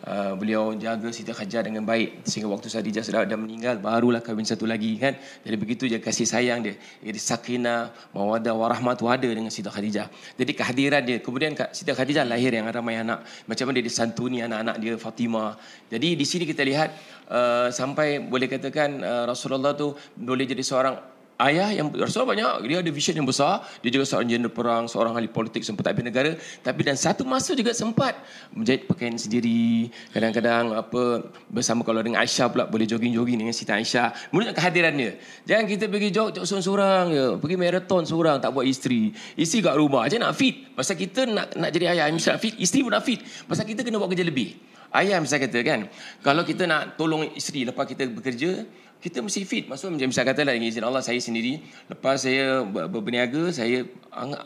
uh, 0.09 0.33
beliau 0.41 0.73
jaga 0.79 1.09
Siti 1.13 1.35
Khadijah 1.35 1.69
dengan 1.69 1.85
baik 1.85 2.25
sehingga 2.25 2.49
waktu 2.49 2.73
Khadijah 2.73 3.03
sudah 3.05 3.29
dah 3.29 3.37
meninggal 3.37 3.77
barulah 3.77 4.25
kahwin 4.25 4.49
satu 4.49 4.65
lagi 4.65 4.97
kan. 4.97 5.19
Jadi 5.45 5.57
begitu 5.61 5.85
je 5.85 6.01
kasih 6.01 6.25
sayang 6.25 6.65
dia. 6.65 6.81
Jadi 7.05 7.19
sakinah, 7.21 7.93
mawaddah 8.17 8.57
warahmat 8.57 9.05
ada 9.05 9.29
dengan 9.29 9.53
Siti 9.53 9.69
Khadijah. 9.69 10.09
Jadi 10.41 10.53
kehadiran 10.57 11.03
dia 11.05 11.21
kemudian 11.21 11.53
Siti 11.77 11.93
Khadijah 11.93 12.25
lahir 12.25 12.57
yang 12.57 12.65
ramai 12.73 12.97
anak 12.97 13.27
macam 13.45 13.69
mana 13.69 13.83
dia 13.83 13.87
disantuni 13.91 14.41
anak 14.63 14.81
dia 14.81 14.95
Fatimah. 14.97 15.59
Jadi 15.91 16.15
di 16.17 16.25
sini 16.25 16.47
kita 16.49 16.63
lihat 16.65 16.95
uh, 17.29 17.69
sampai 17.69 18.23
boleh 18.23 18.49
katakan 18.49 19.03
uh, 19.03 19.25
Rasulullah 19.29 19.77
tu 19.77 19.93
boleh 20.17 20.47
jadi 20.49 20.63
seorang 20.63 21.12
ayah 21.49 21.69
yang 21.75 21.91
Rasulullah 21.91 22.35
banyak 22.35 22.53
dia 22.71 22.79
ada 22.79 22.91
vision 22.95 23.15
yang 23.19 23.29
besar. 23.29 23.67
Dia 23.83 23.91
juga 23.91 24.07
seorang 24.07 24.29
jeneral 24.31 24.53
perang 24.55 24.85
seorang 24.87 25.19
ahli 25.19 25.29
politik 25.29 25.67
sempat 25.67 25.91
tak 25.91 25.99
negara. 26.03 26.39
Tapi 26.63 26.81
dan 26.87 26.95
satu 26.95 27.27
masa 27.27 27.53
juga 27.59 27.75
sempat 27.75 28.15
menjahit 28.55 28.87
pakaian 28.87 29.15
sendiri. 29.19 29.91
Kadang-kadang 30.15 30.75
apa 30.77 31.27
bersama 31.51 31.83
kalau 31.83 32.01
dengan 32.01 32.23
Aisyah 32.23 32.47
pula 32.51 32.65
boleh 32.71 32.87
jogging-jogging 32.87 33.43
dengan 33.43 33.55
Siti 33.55 33.73
Aisyah. 33.75 34.33
Menunjukkan 34.35 34.57
kehadiran 34.57 34.93
dia. 34.95 35.11
Jangan 35.49 35.65
kita 35.67 35.85
pergi 35.91 36.09
jog 36.15 36.29
jog 36.35 36.45
seorang-seorang 36.47 37.05
ya 37.11 37.27
pergi 37.37 37.57
marathon 37.59 38.03
seorang 38.07 38.37
tak 38.39 38.51
buat 38.55 38.67
isteri. 38.67 39.11
Isteri 39.35 39.61
kat 39.67 39.75
rumah 39.77 40.07
aja 40.07 40.17
nak 40.23 40.39
fit. 40.39 40.71
Pasal 40.73 40.95
kita 40.95 41.27
nak 41.27 41.55
nak 41.59 41.71
jadi 41.75 41.99
ayah 41.99 42.09
mesti 42.09 42.31
nak 42.31 42.41
fit 42.41 42.55
isteri 42.59 42.87
pun 42.87 42.93
nak 42.95 43.05
fit. 43.05 43.21
Pasal 43.51 43.67
kita 43.67 43.83
kena 43.83 43.99
buat 43.99 44.11
kerja 44.11 44.25
lebih. 44.27 44.73
Ayah 44.93 45.25
misalnya 45.25 45.49
kata 45.49 45.59
kan 45.65 45.81
kalau 46.21 46.45
kita 46.45 46.69
nak 46.69 47.01
tolong 47.01 47.25
isteri 47.33 47.65
lepas 47.65 47.89
kita 47.89 48.05
bekerja 48.13 48.69
kita 49.03 49.19
mesti 49.19 49.43
fit. 49.43 49.67
Maksud 49.67 49.91
macam 49.91 50.09
misal 50.15 50.23
kata 50.23 50.47
lah 50.47 50.55
dengan 50.55 50.71
izin 50.71 50.87
Allah 50.87 51.03
saya 51.03 51.19
sendiri 51.19 51.59
lepas 51.91 52.23
saya 52.23 52.63
berniaga 52.87 53.51
saya 53.51 53.83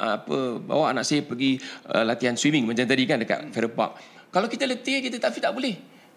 apa 0.01 0.57
bawa 0.57 0.97
anak 0.97 1.05
saya 1.05 1.21
pergi 1.21 1.61
uh, 1.93 2.09
latihan 2.09 2.33
swimming 2.35 2.65
macam 2.65 2.89
tadi 2.89 3.05
kan 3.05 3.21
dekat 3.21 3.53
Farrer 3.53 3.69
Park. 3.69 4.01
Kalau 4.33 4.49
kita 4.49 4.65
letih 4.65 5.05
kita 5.05 5.21
tak 5.21 5.37
fit 5.37 5.45
tak 5.45 5.53
boleh. 5.53 5.77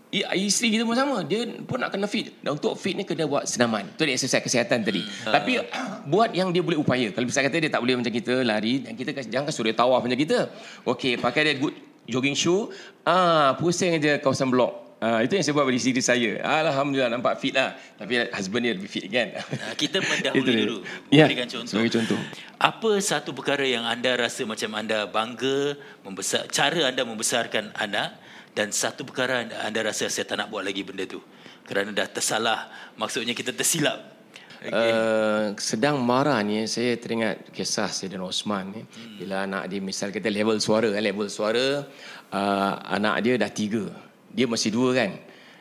Isteri 0.10 0.74
kita 0.74 0.84
pun 0.90 0.98
sama. 0.98 1.22
Dia 1.22 1.46
pun 1.70 1.78
nak 1.78 1.94
kena 1.94 2.10
fit. 2.10 2.34
Dan 2.42 2.58
untuk 2.58 2.74
fit 2.74 2.98
ni 2.98 3.06
kena 3.06 3.30
buat 3.30 3.46
senaman. 3.46 3.94
Tu 3.94 4.10
dia 4.10 4.18
exercise 4.18 4.42
kesihatan 4.42 4.82
tadi. 4.82 5.06
Hmm. 5.06 5.36
tapi 5.36 5.62
buat 6.12 6.34
yang 6.34 6.50
dia 6.50 6.66
boleh 6.66 6.80
upaya. 6.82 7.14
Kalau 7.14 7.28
misal 7.30 7.46
kata 7.46 7.62
dia 7.62 7.70
tak 7.70 7.84
boleh 7.84 8.00
macam 8.00 8.10
kita 8.10 8.42
lari 8.42 8.82
dan 8.82 8.98
kita 8.98 9.14
jangan 9.30 9.52
suruh 9.54 9.76
tawaf 9.76 10.02
macam 10.02 10.18
kita. 10.18 10.50
Okey 10.88 11.20
pakai 11.22 11.42
dia 11.44 11.54
good 11.62 11.76
jogging 12.10 12.34
shoe. 12.34 12.72
Ah 13.06 13.54
pusing 13.60 14.00
aja 14.00 14.18
kawasan 14.18 14.50
blok 14.50 14.89
Uh, 15.00 15.24
itu 15.24 15.32
yang 15.40 15.44
saya 15.48 15.56
buat 15.56 15.64
bagi 15.64 15.80
diri 15.80 16.04
saya. 16.04 16.32
Alhamdulillah 16.44 17.08
nampak 17.08 17.40
fit 17.40 17.56
lah. 17.56 17.72
Tapi 17.96 18.20
husband 18.36 18.68
dia 18.68 18.76
lebih 18.76 18.92
fit 18.92 19.08
kan. 19.08 19.32
Uh, 19.48 19.74
kita 19.80 20.04
mendahului 20.12 20.56
dulu. 20.60 20.78
Ya, 21.08 21.24
berikan 21.24 21.48
contoh. 21.48 21.72
Sebagai 21.72 21.92
contoh. 21.96 22.20
Apa 22.60 23.00
satu 23.00 23.32
perkara 23.32 23.64
yang 23.64 23.88
anda 23.88 24.12
rasa 24.20 24.44
macam 24.44 24.76
anda 24.76 25.08
bangga 25.08 25.80
membesar 26.04 26.52
cara 26.52 26.92
anda 26.92 27.08
membesarkan 27.08 27.72
anak 27.80 28.20
dan 28.52 28.76
satu 28.76 29.08
perkara 29.08 29.48
anda, 29.48 29.56
anda 29.64 29.80
rasa 29.88 30.12
saya 30.12 30.28
tak 30.28 30.36
nak 30.36 30.52
buat 30.52 30.68
lagi 30.68 30.84
benda 30.84 31.08
tu 31.08 31.24
kerana 31.64 31.96
dah 31.96 32.08
tersalah. 32.12 32.68
Maksudnya 33.00 33.32
kita 33.32 33.56
tersilap. 33.56 34.20
Okay. 34.60 34.92
Uh, 34.92 35.56
sedang 35.56 36.04
marah 36.04 36.44
ni 36.44 36.68
saya 36.68 37.00
teringat 37.00 37.48
kisah 37.56 37.88
Sayyidina 37.88 38.28
Osman 38.28 38.76
ni 38.76 38.84
hmm. 38.84 39.16
bila 39.16 39.48
anak 39.48 39.72
dia 39.72 39.80
misal 39.80 40.12
kita 40.12 40.28
level 40.28 40.60
suara 40.60 40.92
kan 40.92 41.00
level 41.00 41.32
suara 41.32 41.88
uh, 42.36 42.74
anak 42.92 43.24
dia 43.24 43.40
dah 43.40 43.48
tiga 43.48 43.88
dia 44.34 44.46
masih 44.46 44.74
dua 44.74 44.94
kan 44.96 45.10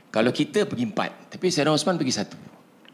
kalau 0.09 0.33
kita 0.33 0.65
pergi 0.65 0.85
empat 0.89 1.33
tapi 1.33 1.53
Sayyidina 1.53 1.77
Osman 1.77 1.97
pergi 1.97 2.15
satu 2.15 2.39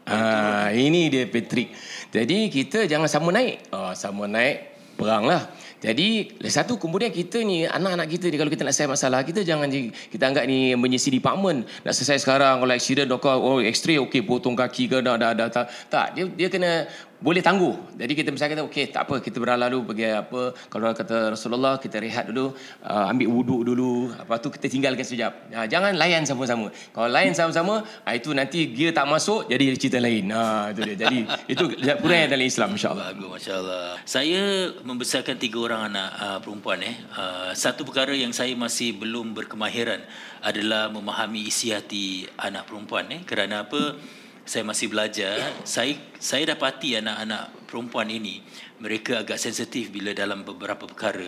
Ah, 0.05 0.69
ini 0.69 1.09
dia 1.09 1.25
Patrick. 1.25 1.73
Jadi 2.13 2.53
kita 2.53 2.85
jangan 2.85 3.09
sama 3.09 3.33
naik. 3.33 3.73
Oh, 3.73 3.89
sama 3.97 4.29
naik 4.29 4.77
perang 4.95 5.25
lah. 5.25 5.49
Jadi 5.81 6.39
satu 6.49 6.81
kemudian 6.81 7.13
kita 7.13 7.45
ni 7.45 7.65
anak-anak 7.67 8.09
kita 8.09 8.25
ni 8.31 8.37
kalau 8.41 8.49
kita 8.49 8.65
nak 8.65 8.73
selesai 8.73 8.89
masalah 8.89 9.19
kita 9.21 9.45
jangan 9.45 9.69
kita 10.09 10.23
anggap 10.23 10.49
ni 10.49 10.73
menyisi 10.73 11.13
department 11.13 11.67
nak 11.85 11.93
selesai 11.93 12.25
sekarang 12.25 12.63
kalau 12.63 12.73
accident 12.73 13.11
oh 13.13 13.61
x-ray 13.61 14.01
okey 14.01 14.25
potong 14.25 14.57
kaki 14.57 14.89
ke 14.89 14.97
dah 15.05 15.13
dah 15.13 15.37
dah 15.37 15.45
tak, 15.51 15.69
tak 15.91 16.17
dia 16.17 16.25
dia 16.31 16.47
kena 16.49 16.89
boleh 17.23 17.39
tangguh. 17.39 17.95
Jadi 17.95 18.11
kita 18.11 18.29
misalnya 18.31 18.59
kata 18.59 18.63
okey 18.67 18.85
tak 18.91 19.07
apa 19.07 19.23
kita 19.23 19.39
berlalu 19.39 19.79
dulu 19.79 19.91
pergi 19.91 20.11
apa 20.11 20.41
kalau 20.67 20.91
kata 20.91 21.35
Rasulullah 21.35 21.79
kita 21.79 21.97
rehat 22.03 22.27
dulu 22.27 22.51
uh, 22.83 23.11
ambil 23.11 23.27
wuduk 23.31 23.61
dulu 23.71 24.11
lepas 24.11 24.37
tu 24.43 24.51
kita 24.51 24.67
tinggalkan 24.67 25.03
sekejap. 25.07 25.33
Ha, 25.55 25.65
jangan 25.71 25.95
layan 25.95 26.27
sama-sama. 26.27 26.67
Kalau 26.91 27.07
layan 27.07 27.31
sama-sama 27.31 27.83
ha, 28.03 28.09
itu 28.11 28.35
nanti 28.35 28.71
gear 28.75 28.91
tak 28.91 29.07
masuk 29.07 29.47
jadi 29.47 29.75
cerita 29.79 29.99
lain. 30.03 30.27
Ha 30.35 30.75
itu 30.75 30.81
dia. 30.91 30.95
Jadi 31.07 31.19
itu 31.55 31.63
kurang 32.03 32.27
dalam 32.27 32.45
Islam 32.45 32.69
insya-Allah. 32.75 33.05
Bagus 33.15 33.29
masya-Allah. 33.39 33.85
Saya 34.03 34.41
membesarkan 34.83 35.35
tiga 35.39 35.57
orang 35.63 35.81
anak 35.91 36.09
uh, 36.19 36.39
perempuan 36.43 36.79
eh. 36.83 36.95
Uh, 37.15 37.51
satu 37.55 37.87
perkara 37.87 38.11
yang 38.11 38.35
saya 38.35 38.51
masih 38.59 38.95
belum 38.99 39.31
berkemahiran 39.31 40.03
adalah 40.43 40.91
memahami 40.91 41.47
isi 41.47 41.71
hati 41.71 42.27
anak 42.37 42.67
perempuan 42.67 43.07
eh 43.09 43.21
kerana 43.23 43.65
apa? 43.65 43.97
Saya 44.45 44.61
masih 44.61 44.93
belajar. 44.93 45.41
Saya 45.65 45.97
saya 46.21 46.53
dapati 46.53 46.93
anak-anak 47.01 47.65
perempuan 47.65 48.07
ini 48.13 48.45
mereka 48.77 49.25
agak 49.25 49.41
sensitif 49.41 49.89
bila 49.89 50.13
dalam 50.13 50.45
beberapa 50.45 50.85
perkara. 50.85 51.25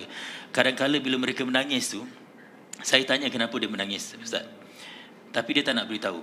Kadang-kala 0.54 1.02
bila 1.02 1.18
mereka 1.18 1.42
menangis 1.42 1.98
tu 1.98 2.06
saya 2.86 3.02
tanya 3.10 3.34
kenapa 3.34 3.58
dia 3.58 3.66
menangis 3.66 4.14
ustaz. 4.22 4.46
Tapi 5.34 5.50
dia 5.58 5.66
tak 5.66 5.82
nak 5.82 5.90
beritahu. 5.90 6.22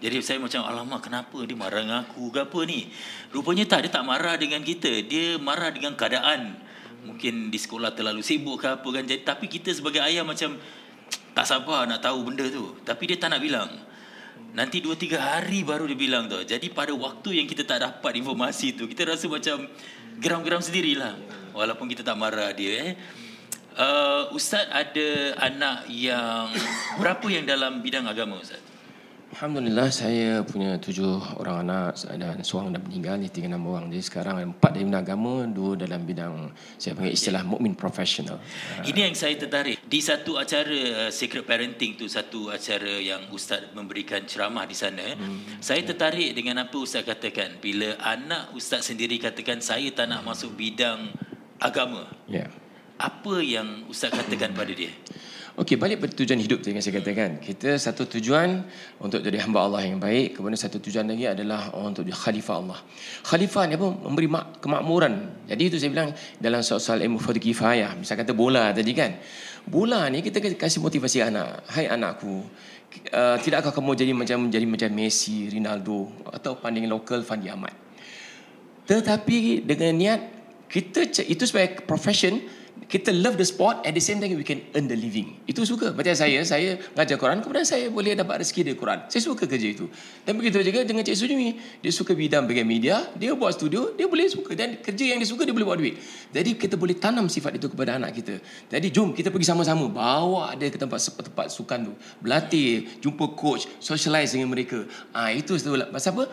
Jadi 0.00 0.16
saya 0.24 0.40
macam 0.40 0.64
alamak 0.64 1.08
kenapa 1.08 1.44
dia 1.44 1.56
marah 1.56 1.80
dengan 1.84 2.04
aku 2.04 2.32
ke 2.32 2.40
apa 2.44 2.60
ni? 2.64 2.88
Rupanya 3.32 3.64
tak 3.68 3.88
dia 3.88 3.90
tak 3.92 4.04
marah 4.04 4.36
dengan 4.36 4.60
kita. 4.64 5.04
Dia 5.04 5.36
marah 5.40 5.72
dengan 5.72 5.96
keadaan. 5.96 6.56
Mungkin 7.04 7.48
di 7.48 7.56
sekolah 7.56 7.96
terlalu 7.96 8.20
sibuk 8.20 8.60
ke 8.60 8.68
apa 8.76 8.88
kan. 8.92 9.04
Jadi 9.08 9.24
tapi 9.24 9.48
kita 9.48 9.72
sebagai 9.72 10.04
ayah 10.04 10.24
macam 10.24 10.56
tak 11.32 11.46
sabar 11.48 11.88
nak 11.88 12.04
tahu 12.04 12.28
benda 12.28 12.44
tu. 12.48 12.76
Tapi 12.84 13.12
dia 13.12 13.16
tak 13.16 13.32
nak 13.32 13.40
bilang 13.44 13.68
Nanti 14.50 14.82
2 14.82 14.98
3 14.98 15.14
hari 15.14 15.62
baru 15.62 15.86
dia 15.86 15.98
bilang 15.98 16.26
tu. 16.26 16.38
Jadi 16.42 16.70
pada 16.74 16.90
waktu 16.90 17.38
yang 17.38 17.46
kita 17.46 17.62
tak 17.62 17.82
dapat 17.82 18.18
informasi 18.18 18.74
tu, 18.74 18.90
kita 18.90 19.06
rasa 19.06 19.30
macam 19.30 19.70
geram-geram 20.18 20.58
sendirilah. 20.58 21.14
Walaupun 21.54 21.86
kita 21.90 22.02
tak 22.02 22.18
marah 22.18 22.50
dia 22.54 22.72
eh. 22.90 22.92
Uh, 23.78 24.34
Ustaz 24.34 24.66
ada 24.66 25.38
anak 25.38 25.86
yang 25.88 26.50
berapa 27.00 27.26
yang 27.30 27.46
dalam 27.46 27.78
bidang 27.80 28.04
agama 28.10 28.42
Ustaz? 28.42 28.69
Alhamdulillah 29.30 29.94
saya 29.94 30.42
punya 30.42 30.74
tujuh 30.82 31.38
orang 31.38 31.62
anak 31.62 32.02
dan 32.18 32.42
seorang 32.42 32.74
dah 32.74 32.82
meninggal 32.82 33.14
ni 33.14 33.30
tinggal 33.30 33.54
enam 33.54 33.70
orang 33.70 33.86
jadi 33.86 34.02
sekarang 34.02 34.58
empat 34.58 34.74
dalam 34.74 34.90
bidang 34.90 35.04
agama 35.06 35.32
dua 35.46 35.70
dalam 35.78 36.02
bidang 36.02 36.34
saya 36.74 36.98
panggil 36.98 37.14
istilah 37.14 37.46
mukmin 37.46 37.78
profesional. 37.78 38.42
Ini 38.82 39.06
yang 39.06 39.14
saya 39.14 39.38
tertarik 39.38 39.78
di 39.86 40.00
satu 40.02 40.34
acara 40.34 41.06
uh, 41.06 41.10
secret 41.14 41.46
parenting 41.46 41.94
tu 41.94 42.10
satu 42.10 42.50
acara 42.50 42.98
yang 42.98 43.30
ustaz 43.30 43.70
memberikan 43.70 44.26
ceramah 44.26 44.66
di 44.66 44.74
sana. 44.74 45.14
Hmm. 45.14 45.62
Saya 45.62 45.86
tertarik 45.86 46.34
dengan 46.34 46.66
apa 46.66 46.74
ustaz 46.74 47.06
katakan 47.06 47.62
bila 47.62 48.02
anak 48.02 48.50
ustaz 48.58 48.90
sendiri 48.90 49.22
katakan 49.22 49.62
saya 49.62 49.94
tak 49.94 50.10
nak 50.10 50.26
masuk 50.26 50.58
bidang 50.58 51.06
agama. 51.62 52.02
Ya. 52.26 52.44
Yeah. 52.44 52.50
Apa 52.98 53.38
yang 53.46 53.86
ustaz 53.86 54.10
katakan 54.10 54.58
pada 54.58 54.74
dia? 54.74 54.90
Okey, 55.58 55.74
balik 55.74 55.98
pada 55.98 56.14
tujuan 56.14 56.38
hidup 56.38 56.62
yang 56.62 56.78
saya 56.78 57.02
katakan. 57.02 57.42
Kita 57.42 57.74
satu 57.74 58.06
tujuan 58.06 58.62
untuk 59.02 59.18
jadi 59.18 59.42
hamba 59.42 59.66
Allah 59.66 59.82
yang 59.82 59.98
baik. 59.98 60.38
Kemudian 60.38 60.54
satu 60.54 60.78
tujuan 60.78 61.10
lagi 61.10 61.26
adalah 61.26 61.74
untuk 61.74 62.06
jadi 62.06 62.14
khalifah 62.14 62.56
Allah. 62.62 62.78
Khalifah 63.26 63.62
ni 63.66 63.74
apa? 63.74 63.88
Memberi 63.90 64.30
mak- 64.30 64.62
kemakmuran. 64.62 65.42
Jadi 65.50 65.62
itu 65.66 65.76
saya 65.82 65.90
bilang 65.90 66.14
dalam 66.38 66.62
soal 66.62 67.02
ilmu 67.02 67.18
fardhu 67.18 67.42
kifayah. 67.42 67.98
Misal 67.98 68.14
kata 68.14 68.30
bola 68.30 68.70
tadi 68.70 68.94
kan. 68.94 69.18
Bola 69.66 70.06
ni 70.06 70.22
kita 70.22 70.38
kasih 70.38 70.78
motivasi 70.78 71.18
anak. 71.26 71.66
Hai 71.66 71.90
anakku, 71.90 72.46
uh, 73.10 73.36
tidakkah 73.42 73.74
kamu 73.74 73.90
jadi 73.98 74.12
macam 74.14 74.46
jadi 74.46 74.66
macam 74.70 74.90
Messi, 74.94 75.50
Ronaldo 75.50 76.30
atau 76.30 76.62
panding 76.62 76.86
lokal 76.86 77.26
Fandi 77.26 77.50
Ahmad? 77.50 77.74
Tetapi 78.86 79.66
dengan 79.66 79.98
niat 79.98 80.20
kita 80.70 81.10
itu 81.26 81.42
sebagai 81.42 81.82
profession 81.82 82.38
kita 82.88 83.12
love 83.12 83.36
the 83.36 83.44
sport 83.44 83.84
at 83.84 83.92
the 83.92 84.02
same 84.02 84.22
time 84.22 84.32
we 84.32 84.46
can 84.46 84.64
earn 84.72 84.88
the 84.88 84.96
living. 84.96 85.36
Itu 85.44 85.66
suka. 85.68 85.92
Macam 85.92 86.14
saya, 86.16 86.40
saya 86.46 86.80
ngajar 86.96 87.16
Quran 87.20 87.44
kemudian 87.44 87.66
saya 87.66 87.92
boleh 87.92 88.16
dapat 88.16 88.40
rezeki 88.40 88.72
dari 88.72 88.76
Quran. 88.78 88.98
Saya 89.10 89.22
suka 89.26 89.44
kerja 89.44 89.68
itu. 89.76 89.86
Dan 90.24 90.40
begitu 90.40 90.62
juga 90.64 90.86
dengan 90.86 91.04
Cik 91.04 91.16
Sujumi. 91.16 91.58
Dia 91.84 91.92
suka 91.92 92.16
bidang 92.16 92.48
bagian 92.48 92.64
media, 92.64 93.10
dia 93.18 93.36
buat 93.36 93.52
studio, 93.52 93.92
dia 93.98 94.06
boleh 94.08 94.26
suka 94.30 94.56
dan 94.56 94.80
kerja 94.80 95.04
yang 95.12 95.18
dia 95.20 95.28
suka 95.28 95.44
dia 95.44 95.52
boleh 95.52 95.66
buat 95.66 95.78
duit. 95.78 95.94
Jadi 96.32 96.50
kita 96.56 96.74
boleh 96.80 96.96
tanam 96.96 97.26
sifat 97.28 97.60
itu 97.60 97.66
kepada 97.68 97.98
anak 98.00 98.16
kita. 98.16 98.40
Jadi 98.70 98.86
jom 98.88 99.12
kita 99.12 99.28
pergi 99.28 99.46
sama-sama 99.50 99.90
bawa 99.90 100.54
dia 100.56 100.70
ke 100.70 100.78
tempat 100.78 101.02
tempat 101.02 101.46
sukan 101.52 101.90
tu. 101.90 101.92
Berlatih, 102.22 103.00
jumpa 103.02 103.36
coach, 103.36 103.68
socialize 103.82 104.32
dengan 104.32 104.50
mereka. 104.50 104.86
Ah 105.10 105.28
ha, 105.28 105.36
itu 105.36 105.58
sebab 105.58 105.90
apa? 105.90 106.24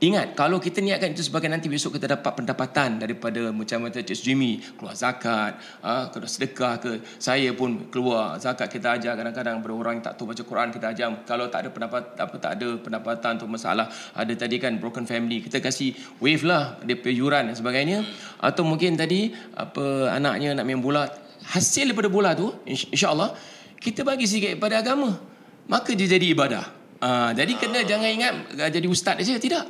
Ingat, 0.00 0.32
kalau 0.32 0.56
kita 0.56 0.80
niatkan 0.80 1.12
itu 1.12 1.28
sebagai 1.28 1.52
nanti 1.52 1.68
besok 1.68 2.00
kita 2.00 2.16
dapat 2.16 2.32
pendapatan 2.32 2.96
daripada 2.96 3.52
macam 3.52 3.84
kata 3.84 4.00
Cik 4.00 4.32
Jimmy, 4.32 4.56
keluar 4.80 4.96
zakat, 4.96 5.60
ha, 5.84 6.08
sedekah 6.24 6.80
ke, 6.80 7.04
saya 7.20 7.52
pun 7.52 7.84
keluar 7.92 8.40
zakat 8.40 8.72
kita 8.72 8.96
ajar 8.96 9.12
kadang-kadang 9.12 9.60
berorang 9.60 10.00
yang 10.00 10.04
tak 10.08 10.16
tahu 10.16 10.32
baca 10.32 10.40
Quran 10.40 10.72
kita 10.72 10.96
ajar. 10.96 11.12
Kalau 11.28 11.52
tak 11.52 11.68
ada 11.68 11.68
pendapat 11.68 12.16
apa 12.16 12.36
tak 12.40 12.52
ada 12.56 12.80
pendapatan 12.80 13.30
untuk 13.36 13.52
masalah, 13.52 13.92
ada 14.16 14.32
tadi 14.32 14.56
kan 14.56 14.80
broken 14.80 15.04
family, 15.04 15.44
kita 15.44 15.60
kasih 15.60 15.92
wave 16.16 16.48
lah 16.48 16.80
dia 16.80 16.96
yuran 17.12 17.52
dan 17.52 17.54
sebagainya. 17.60 18.00
Atau 18.40 18.64
mungkin 18.64 18.96
tadi 18.96 19.36
apa 19.52 20.16
anaknya 20.16 20.56
nak 20.56 20.64
main 20.64 20.80
bola, 20.80 21.12
hasil 21.52 21.92
daripada 21.92 22.08
bola 22.08 22.32
tu 22.32 22.48
insya-Allah 22.64 23.36
kita 23.76 24.00
bagi 24.00 24.24
sikit 24.24 24.56
pada 24.56 24.80
agama. 24.80 25.12
Maka 25.68 25.92
dia 25.92 26.08
jadi 26.08 26.32
ibadah. 26.32 26.79
Uh, 27.00 27.32
jadi 27.32 27.56
kena 27.56 27.80
jangan 27.80 28.12
ingat 28.12 28.32
uh, 28.60 28.68
jadi 28.68 28.84
ustaz 28.84 29.16
saja 29.24 29.40
tidak. 29.40 29.64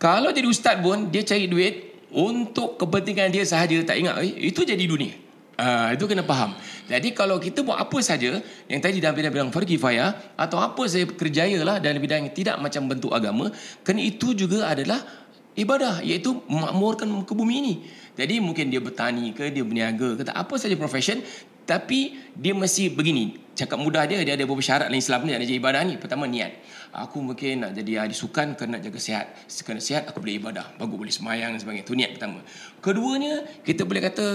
Kalau 0.00 0.32
jadi 0.32 0.48
ustaz 0.48 0.80
pun 0.80 1.12
dia 1.12 1.20
cari 1.28 1.44
duit 1.44 1.92
untuk 2.08 2.80
kepentingan 2.80 3.28
dia 3.28 3.44
sahaja 3.44 3.76
tak 3.84 4.00
ingat 4.00 4.16
eh, 4.24 4.48
itu 4.48 4.64
jadi 4.64 4.80
dunia. 4.80 5.12
Uh, 5.60 5.92
itu 5.92 6.08
kena 6.08 6.24
faham. 6.24 6.56
Jadi 6.88 7.12
kalau 7.12 7.36
kita 7.36 7.60
buat 7.60 7.76
apa 7.76 8.00
saja 8.00 8.40
yang 8.64 8.80
tadi 8.80 9.04
dalam 9.04 9.12
bidang-bidang 9.12 9.52
faya 9.76 10.16
atau 10.32 10.56
apa 10.56 10.88
saya 10.88 11.04
kerjaya 11.04 11.60
lah 11.60 11.76
dalam 11.76 12.00
bidang 12.00 12.24
yang 12.24 12.32
tidak 12.32 12.56
macam 12.56 12.88
bentuk 12.88 13.12
agama, 13.12 13.52
kena 13.84 14.00
itu 14.00 14.32
juga 14.32 14.72
adalah 14.72 15.04
ibadah 15.52 16.00
iaitu 16.00 16.40
memakmurkan 16.48 17.12
ke 17.28 17.32
bumi 17.36 17.54
ini. 17.60 17.74
Jadi 18.16 18.40
mungkin 18.40 18.72
dia 18.72 18.80
bertani 18.80 19.36
ke 19.36 19.52
dia 19.52 19.60
berniaga 19.60 20.16
ke 20.16 20.24
tak 20.24 20.36
apa 20.36 20.54
saja 20.56 20.72
profession 20.80 21.20
tapi 21.68 22.16
dia 22.34 22.56
mesti 22.56 22.90
begini 22.90 23.38
cakap 23.52 23.78
mudah 23.78 24.04
dia 24.08 24.24
dia 24.24 24.34
ada 24.36 24.44
beberapa 24.44 24.64
syarat 24.64 24.88
dalam 24.88 25.00
Islam 25.00 25.20
ni 25.28 25.30
nak 25.36 25.40
jadi 25.44 25.54
ibadah 25.60 25.80
ni. 25.84 25.94
Pertama 26.00 26.24
niat. 26.24 26.52
Aku 26.92 27.24
mungkin 27.24 27.64
nak 27.64 27.72
jadi 27.76 28.04
ahli 28.04 28.16
sukan 28.16 28.56
nak 28.56 28.80
jaga 28.84 28.98
sihat. 29.00 29.26
Kerana 29.64 29.80
sihat 29.80 30.02
aku 30.08 30.20
boleh 30.20 30.40
ibadah. 30.40 30.76
Bagus 30.76 30.96
boleh 30.96 31.14
semayang 31.14 31.56
dan 31.56 31.60
sebagainya. 31.60 31.84
Itu 31.84 31.94
niat 31.96 32.10
pertama. 32.16 32.40
Keduanya 32.80 33.44
kita 33.64 33.84
boleh 33.84 34.02
kata 34.04 34.26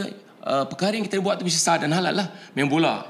uh, 0.46 0.66
perkara 0.70 0.94
yang 0.98 1.06
kita 1.06 1.22
buat 1.22 1.38
tu 1.38 1.46
mesti 1.46 1.60
sah 1.60 1.78
dan 1.78 1.94
halal 1.94 2.14
lah. 2.14 2.28
Main 2.54 2.70
bola. 2.70 3.06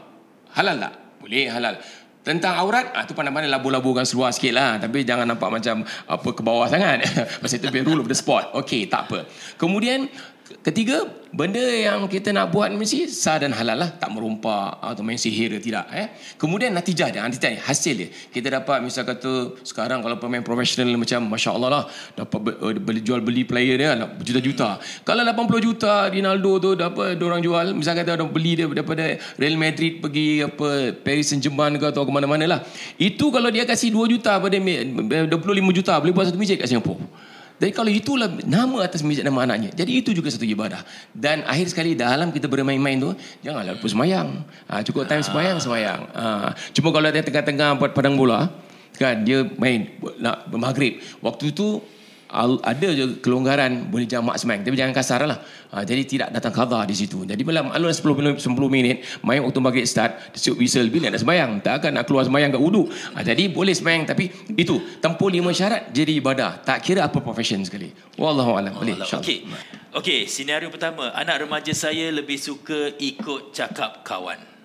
Halal 0.56 0.80
tak? 0.80 0.94
Boleh 1.20 1.48
halal. 1.52 1.80
Tentang 2.28 2.60
aurat 2.60 2.92
ah 2.92 3.08
tu 3.08 3.16
pandai-pandai 3.16 3.48
labu-labukan 3.48 4.04
seluar 4.04 4.36
sikit 4.36 4.52
lah. 4.52 4.76
Tapi 4.84 5.08
jangan 5.08 5.24
nampak 5.24 5.48
macam 5.48 5.88
apa 5.88 6.30
ke 6.36 6.42
bawah 6.44 6.68
sangat. 6.68 7.08
Pasal 7.44 7.64
itu 7.64 7.72
rule 7.88 8.04
of 8.04 8.12
the 8.12 8.18
sport. 8.18 8.52
Okey 8.52 8.92
tak 8.92 9.08
apa. 9.08 9.24
Kemudian 9.56 10.12
Ketiga, 10.48 11.04
benda 11.36 11.60
yang 11.60 12.08
kita 12.08 12.32
nak 12.32 12.56
buat 12.56 12.72
mesti 12.72 13.12
sah 13.12 13.36
dan 13.36 13.52
halal 13.52 13.76
lah. 13.76 13.90
Tak 14.00 14.08
merompak 14.16 14.80
atau 14.80 15.04
main 15.04 15.20
sihir 15.20 15.60
ke 15.60 15.60
tidak. 15.60 15.92
Eh? 15.92 16.08
Kemudian 16.40 16.72
natijah 16.72 17.12
dia, 17.12 17.20
natijah 17.20 17.52
dia, 17.52 17.62
hasil 17.68 17.94
dia. 18.00 18.08
Kita 18.32 18.48
dapat 18.48 18.80
misal 18.80 19.04
kata 19.04 19.60
sekarang 19.68 20.00
kalau 20.00 20.16
pemain 20.16 20.40
profesional 20.40 20.96
macam 20.96 21.28
Masya 21.28 21.52
Allah 21.52 21.70
lah. 21.70 21.84
Dapat 22.16 22.40
uh, 22.64 22.74
beli, 22.80 23.04
jual 23.04 23.20
beli 23.20 23.44
player 23.44 23.76
dia 23.76 23.92
lah, 24.00 24.08
berjuta-juta. 24.08 24.80
Kalau 25.04 25.22
80 25.28 25.68
juta 25.68 26.08
Ronaldo 26.08 26.52
tu 26.64 26.70
dapat 26.80 27.20
orang 27.20 27.44
jual. 27.44 27.76
Misal 27.76 28.00
kata 28.00 28.16
orang 28.16 28.32
beli 28.32 28.64
dia 28.64 28.68
daripada 28.72 29.20
Real 29.36 29.60
Madrid 29.60 30.00
pergi 30.00 30.48
apa 30.48 30.96
Paris 30.96 31.28
Saint-Germain 31.28 31.76
ke 31.76 31.92
atau 31.92 32.08
ke 32.08 32.12
mana-mana 32.12 32.46
lah. 32.48 32.60
Itu 32.96 33.36
kalau 33.36 33.52
dia 33.52 33.68
kasih 33.68 33.92
2 33.92 34.16
juta 34.16 34.40
pada 34.40 34.56
25 34.56 35.28
juta 35.76 36.00
boleh 36.00 36.16
buat 36.16 36.32
satu 36.32 36.40
masjid 36.40 36.56
kat 36.56 36.72
Singapura. 36.72 37.27
Jadi 37.58 37.72
kalau 37.74 37.90
itulah 37.90 38.30
nama 38.46 38.86
atas 38.86 39.02
masjid 39.02 39.26
nama 39.26 39.50
anaknya. 39.50 39.74
Jadi 39.74 39.98
itu 39.98 40.14
juga 40.14 40.30
satu 40.30 40.46
ibadah. 40.46 40.86
Dan 41.10 41.42
akhir 41.42 41.74
sekali 41.74 41.98
dalam 41.98 42.30
kita 42.30 42.46
bermain-main 42.46 43.02
tu, 43.02 43.12
janganlah 43.42 43.74
lupa 43.74 43.88
semayang. 43.90 44.46
Ha, 44.70 44.86
cukup 44.86 45.10
time 45.10 45.26
semayang, 45.26 45.58
semayang. 45.58 46.06
Ha, 46.14 46.54
cuma 46.78 46.94
kalau 46.94 47.10
dia 47.10 47.26
tengah-tengah 47.26 47.82
buat 47.82 47.98
padang 47.98 48.14
bola, 48.14 48.54
kan 49.02 49.26
dia 49.26 49.42
main 49.58 49.90
nak 50.22 50.54
maghrib. 50.54 51.02
Waktu 51.26 51.50
itu 51.50 51.82
ada 52.30 52.88
je 52.92 53.24
kelonggaran 53.24 53.88
boleh 53.88 54.04
jamak 54.04 54.36
semayang 54.36 54.68
tapi 54.68 54.76
jangan 54.76 54.94
kasar 54.96 55.24
lah. 55.24 55.40
Ha, 55.72 55.84
jadi 55.84 56.04
tidak 56.04 56.30
datang 56.36 56.52
qadha 56.52 56.84
di 56.88 56.96
situ. 56.96 57.24
Jadi 57.24 57.40
malam 57.44 57.72
alun 57.72 57.92
10 57.92 58.04
minit 58.04 58.36
10 58.40 58.52
minit 58.68 58.98
main 59.24 59.40
waktu 59.44 59.60
maghrib 59.64 59.88
start 59.88 60.36
siup 60.36 60.60
whistle 60.60 60.88
bila 60.92 61.12
nak 61.12 61.24
semayang 61.24 61.60
tak 61.64 61.84
akan 61.84 62.00
nak 62.00 62.04
keluar 62.08 62.24
semayang 62.28 62.52
kat 62.52 62.62
wudu. 62.62 62.88
Ha, 63.16 63.24
jadi 63.24 63.48
boleh 63.52 63.76
semayang 63.76 64.04
tapi 64.04 64.32
itu 64.56 64.80
tempuh 65.00 65.32
lima 65.32 65.56
syarat 65.56 65.92
jadi 65.96 66.20
ibadah. 66.20 66.64
Tak 66.64 66.84
kira 66.84 67.08
apa 67.08 67.20
profession 67.24 67.64
sekali. 67.64 67.92
Wallahu 68.20 68.60
alam 68.60 68.76
boleh 68.76 69.00
okey. 69.04 69.48
Okey 69.96 70.28
senario 70.28 70.68
pertama. 70.68 71.16
Anak 71.16 71.48
remaja 71.48 71.72
saya 71.72 72.12
lebih 72.12 72.36
suka 72.36 72.92
ikut 73.00 73.56
cakap 73.56 74.04
kawan 74.04 74.57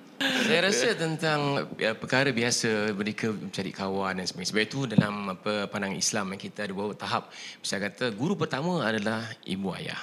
saya 0.47 0.61
rasa 0.69 0.89
tentang 0.95 1.67
ya, 1.79 1.95
perkara 1.95 2.31
biasa 2.31 2.95
mereka 2.95 3.31
mencari 3.33 3.73
kawan 3.75 4.21
dan 4.21 4.27
sebagainya. 4.27 4.51
Sebab 4.51 4.63
itu 4.63 4.79
dalam 4.91 5.15
apa 5.35 5.67
pandangan 5.67 5.99
Islam 5.99 6.33
yang 6.35 6.41
kita 6.41 6.67
ada 6.67 6.73
beberapa 6.75 6.97
tahap. 6.99 7.33
Bisa 7.61 7.77
kata 7.79 8.11
guru 8.15 8.39
pertama 8.39 8.83
adalah 8.83 9.27
ibu 9.47 9.75
ayah. 9.75 9.99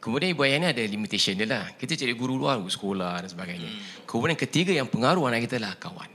Kemudian 0.00 0.32
ibu 0.32 0.42
ayah 0.48 0.56
ni 0.62 0.68
ada 0.72 0.82
limitation 0.84 1.36
dia 1.36 1.44
lah. 1.44 1.64
Kita 1.76 1.92
cari 1.92 2.16
guru 2.16 2.40
luar, 2.40 2.56
guru 2.56 2.72
sekolah 2.72 3.26
dan 3.26 3.28
sebagainya. 3.28 3.68
Hmm. 3.68 4.08
Kemudian 4.08 4.38
ketiga 4.38 4.72
yang 4.72 4.88
pengaruh 4.88 5.28
anak 5.28 5.44
kita 5.44 5.60
lah 5.60 5.76
kawan. 5.76 6.08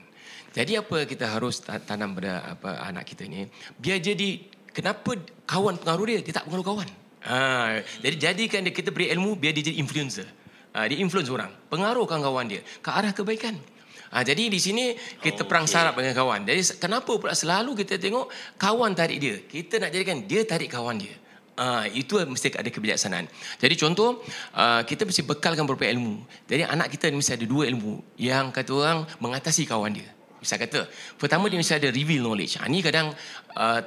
Jadi 0.56 0.80
apa 0.80 1.04
kita 1.04 1.28
harus 1.28 1.60
tanam 1.62 2.16
pada 2.16 2.56
apa 2.56 2.80
anak 2.88 3.04
kita 3.04 3.28
ni? 3.28 3.46
Biar 3.76 4.00
jadi 4.00 4.40
kenapa 4.72 5.20
kawan 5.44 5.76
pengaruh 5.78 6.06
dia? 6.08 6.20
Dia 6.24 6.34
tak 6.40 6.48
pengaruh 6.48 6.64
kawan. 6.64 6.90
Ha, 7.26 7.82
jadi 8.06 8.16
jadikan 8.32 8.62
dia 8.62 8.70
kita 8.70 8.94
beri 8.94 9.10
ilmu 9.10 9.36
biar 9.36 9.52
dia 9.52 9.68
jadi 9.68 9.82
influencer. 9.82 10.45
Ha, 10.76 10.92
dia 10.92 11.00
influence 11.00 11.32
orang. 11.32 11.48
Pengaruhkan 11.72 12.20
kawan 12.20 12.52
dia 12.52 12.60
ke 12.60 12.90
arah 12.92 13.16
kebaikan. 13.16 13.56
Ha, 14.12 14.28
jadi 14.28 14.52
di 14.52 14.60
sini 14.60 14.92
kita 15.24 15.44
oh, 15.44 15.48
perang 15.48 15.64
okay. 15.64 15.76
sarap 15.80 15.96
dengan 15.96 16.12
kawan. 16.12 16.44
Jadi 16.44 16.76
kenapa 16.84 17.16
pula 17.16 17.32
selalu 17.32 17.80
kita 17.80 17.96
tengok 17.96 18.28
kawan 18.60 18.92
tarik 18.92 19.18
dia. 19.24 19.36
Kita 19.48 19.80
nak 19.80 19.96
jadikan 19.96 20.28
dia 20.28 20.44
tarik 20.44 20.68
kawan 20.68 21.00
dia. 21.00 21.16
Ha, 21.56 21.88
itu 21.88 22.20
mesti 22.20 22.52
ada 22.52 22.68
kebijaksanaan. 22.68 23.32
Jadi 23.56 23.76
contoh, 23.80 24.20
uh, 24.60 24.84
kita 24.84 25.08
mesti 25.08 25.24
bekalkan 25.24 25.64
beberapa 25.64 25.88
ilmu. 25.88 26.28
Jadi 26.44 26.68
anak 26.68 26.92
kita 26.92 27.08
mesti 27.16 27.40
ada 27.40 27.48
dua 27.48 27.72
ilmu 27.72 28.04
yang 28.20 28.52
kata 28.52 28.72
orang 28.76 29.08
mengatasi 29.24 29.64
kawan 29.64 29.96
dia. 29.96 30.12
Bisa 30.44 30.60
kata, 30.60 30.86
pertama 31.16 31.48
dia 31.48 31.56
mesti 31.56 31.80
ada 31.80 31.88
reveal 31.88 32.28
knowledge. 32.28 32.60
Ha, 32.60 32.68
ini 32.68 32.84
kadang 32.84 33.16
uh, 33.56 33.80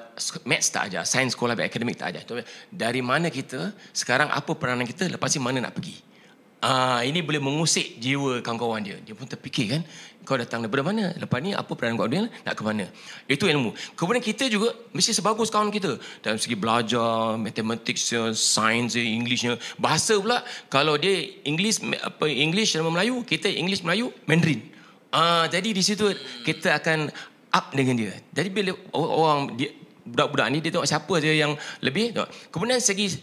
maths 0.48 0.72
tak 0.72 0.88
ajar, 0.88 1.04
sains 1.04 1.36
sekolah 1.36 1.52
akademik 1.52 2.00
tak 2.00 2.16
ajar. 2.16 2.24
Dari 2.72 3.04
mana 3.04 3.28
kita, 3.28 3.76
sekarang 3.92 4.32
apa 4.32 4.56
peranan 4.56 4.88
kita, 4.88 5.04
lepas 5.04 5.28
ni 5.36 5.44
mana 5.44 5.68
nak 5.68 5.76
pergi. 5.76 6.07
Ah, 6.58 7.06
ini 7.06 7.22
boleh 7.22 7.38
mengusik 7.38 8.02
jiwa 8.02 8.42
kawan-kawan 8.42 8.82
dia. 8.82 8.98
Dia 9.06 9.14
pun 9.14 9.30
terfikir 9.30 9.78
kan, 9.78 9.86
kau 10.26 10.34
datang 10.34 10.66
daripada 10.66 10.90
mana? 10.90 11.14
Lepas 11.14 11.38
ni 11.38 11.54
apa 11.54 11.70
peranan 11.78 11.94
kau 11.94 12.10
dia? 12.10 12.26
Nak 12.26 12.54
ke 12.58 12.62
mana? 12.66 12.90
Itu 13.30 13.46
ilmu. 13.46 13.70
Kemudian 13.94 14.18
kita 14.18 14.50
juga 14.50 14.74
mesti 14.90 15.14
sebagus 15.14 15.54
kawan 15.54 15.70
kita 15.70 16.02
dalam 16.18 16.34
segi 16.34 16.58
belajar, 16.58 17.38
matematik, 17.38 17.94
sains, 18.34 18.98
Englishnya, 18.98 19.54
bahasa 19.78 20.18
pula. 20.18 20.42
Kalau 20.66 20.98
dia 20.98 21.30
English 21.46 21.78
apa 22.02 22.26
English 22.26 22.74
dalam 22.74 22.90
Melayu, 22.90 23.22
kita 23.22 23.46
English 23.46 23.86
Melayu 23.86 24.10
Mandarin. 24.26 24.58
Ah, 25.14 25.46
jadi 25.46 25.70
di 25.70 25.82
situ 25.86 26.10
kita 26.42 26.74
akan 26.74 27.06
up 27.54 27.70
dengan 27.70 27.94
dia. 27.94 28.18
Jadi 28.34 28.50
bila 28.50 28.74
orang 28.98 29.54
dia 29.54 29.70
budak-budak 30.02 30.50
ni 30.50 30.58
dia 30.58 30.74
tengok 30.74 30.90
siapa 30.90 31.14
je 31.22 31.38
yang 31.38 31.54
lebih 31.86 32.18
tengok. 32.18 32.50
Kemudian 32.50 32.82
segi 32.82 33.14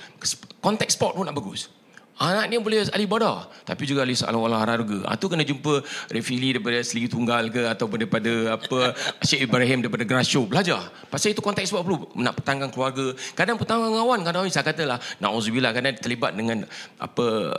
konteks 0.64 0.96
sport 0.96 1.20
pun 1.20 1.28
nak 1.28 1.36
bagus. 1.36 1.68
Anak 2.16 2.48
dia 2.48 2.60
boleh 2.64 2.88
ahli 2.88 3.04
ibadah 3.04 3.44
Tapi 3.68 3.84
juga 3.84 4.08
ahli 4.08 4.16
salam 4.16 4.40
Allah 4.40 4.64
harga 4.64 5.04
Itu 5.04 5.28
kena 5.28 5.44
jumpa 5.44 5.84
Refili 6.08 6.56
daripada 6.56 6.80
Seligi 6.80 7.12
Tunggal 7.12 7.52
ke 7.52 7.68
Ataupun 7.68 8.08
daripada 8.08 8.56
apa 8.56 8.96
Syekh 9.28 9.52
Ibrahim 9.52 9.84
daripada 9.84 10.08
Grasho 10.08 10.48
Belajar. 10.48 10.88
Pasal 11.12 11.36
itu 11.36 11.44
konteks 11.44 11.76
sebab 11.76 11.84
perlu 11.84 11.98
Nak 12.16 12.40
petangkan 12.40 12.72
keluarga. 12.72 13.12
Kadang 13.36 13.60
petangkan 13.60 13.92
kawan 13.92 14.20
Kadang 14.24 14.48
saya 14.48 14.64
katalah 14.64 15.00
Na'udzubillah 15.20 15.76
Kadang 15.76 16.00
terlibat 16.00 16.40
dengan 16.40 16.64
Apa 17.04 17.52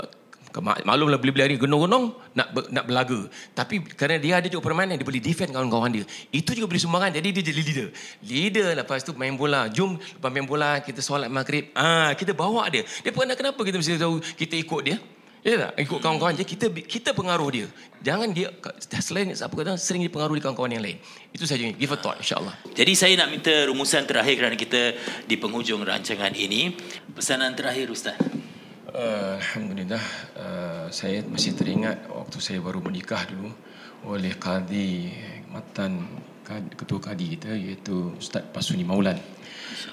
Maklumlah 0.62 1.20
beli-beli 1.20 1.42
hari 1.44 1.56
genong-genong 1.60 2.16
nak 2.32 2.48
nak 2.72 2.84
berlaga. 2.88 3.28
Tapi 3.52 3.84
kerana 3.92 4.16
dia 4.16 4.40
ada 4.40 4.48
juga 4.48 4.64
permainan 4.64 4.96
dia 4.96 5.04
boleh 5.04 5.20
defend 5.20 5.52
kawan-kawan 5.52 5.92
dia. 5.92 6.04
Itu 6.32 6.56
juga 6.56 6.70
beri 6.70 6.80
sumbangan 6.80 7.12
jadi 7.12 7.28
dia 7.28 7.42
jadi 7.44 7.60
leader. 7.60 7.88
Leader 8.24 8.68
lepas 8.80 9.04
tu 9.04 9.12
main 9.12 9.36
bola. 9.36 9.68
Jom 9.68 10.00
lepas 10.00 10.30
main 10.32 10.48
bola 10.48 10.80
kita 10.80 11.04
solat 11.04 11.28
maghrib. 11.28 11.68
Ah 11.76 12.16
kita 12.16 12.32
bawa 12.32 12.68
dia. 12.72 12.84
Dia 13.04 13.12
pun 13.12 13.28
kenapa 13.28 13.60
kita 13.60 13.76
mesti 13.76 14.00
tahu 14.00 14.20
kita 14.20 14.56
ikut 14.56 14.82
dia? 14.84 14.98
Ya 15.46 15.62
tak? 15.62 15.78
Ikut 15.78 16.02
kawan-kawan 16.02 16.34
dia 16.34 16.42
kita 16.42 16.66
kita 16.74 17.14
pengaruh 17.14 17.46
dia. 17.54 17.66
Jangan 18.02 18.34
dia 18.34 18.50
selain 18.98 19.30
apa 19.30 19.54
kata 19.54 19.78
sering 19.78 20.02
dipengaruhi 20.02 20.42
kawan-kawan 20.42 20.74
yang 20.74 20.82
lain. 20.82 20.98
Itu 21.30 21.46
saja 21.46 21.62
give 21.70 21.94
a 21.94 21.98
thought 22.00 22.18
insya-Allah. 22.18 22.50
Jadi 22.74 22.92
saya 22.98 23.14
nak 23.14 23.30
minta 23.30 23.54
rumusan 23.70 24.08
terakhir 24.10 24.42
kerana 24.42 24.56
kita 24.58 24.98
di 25.22 25.38
penghujung 25.38 25.86
rancangan 25.86 26.34
ini. 26.34 26.74
Pesanan 27.14 27.54
terakhir 27.54 27.86
ustaz. 27.94 28.18
Uh, 28.96 29.36
Alhamdulillah 29.36 30.00
uh, 30.40 30.88
Saya 30.88 31.20
masih 31.28 31.52
teringat 31.52 32.08
Waktu 32.08 32.40
saya 32.40 32.64
baru 32.64 32.80
menikah 32.80 33.28
dulu 33.28 33.52
Oleh 34.08 34.32
Qadi 34.40 35.12
Matan 35.52 36.00
Ketua 36.72 36.96
Qadi 37.04 37.36
kita 37.36 37.52
Iaitu 37.52 38.16
Ustaz 38.16 38.40
Pasuni 38.48 38.88
Maulan. 38.88 39.20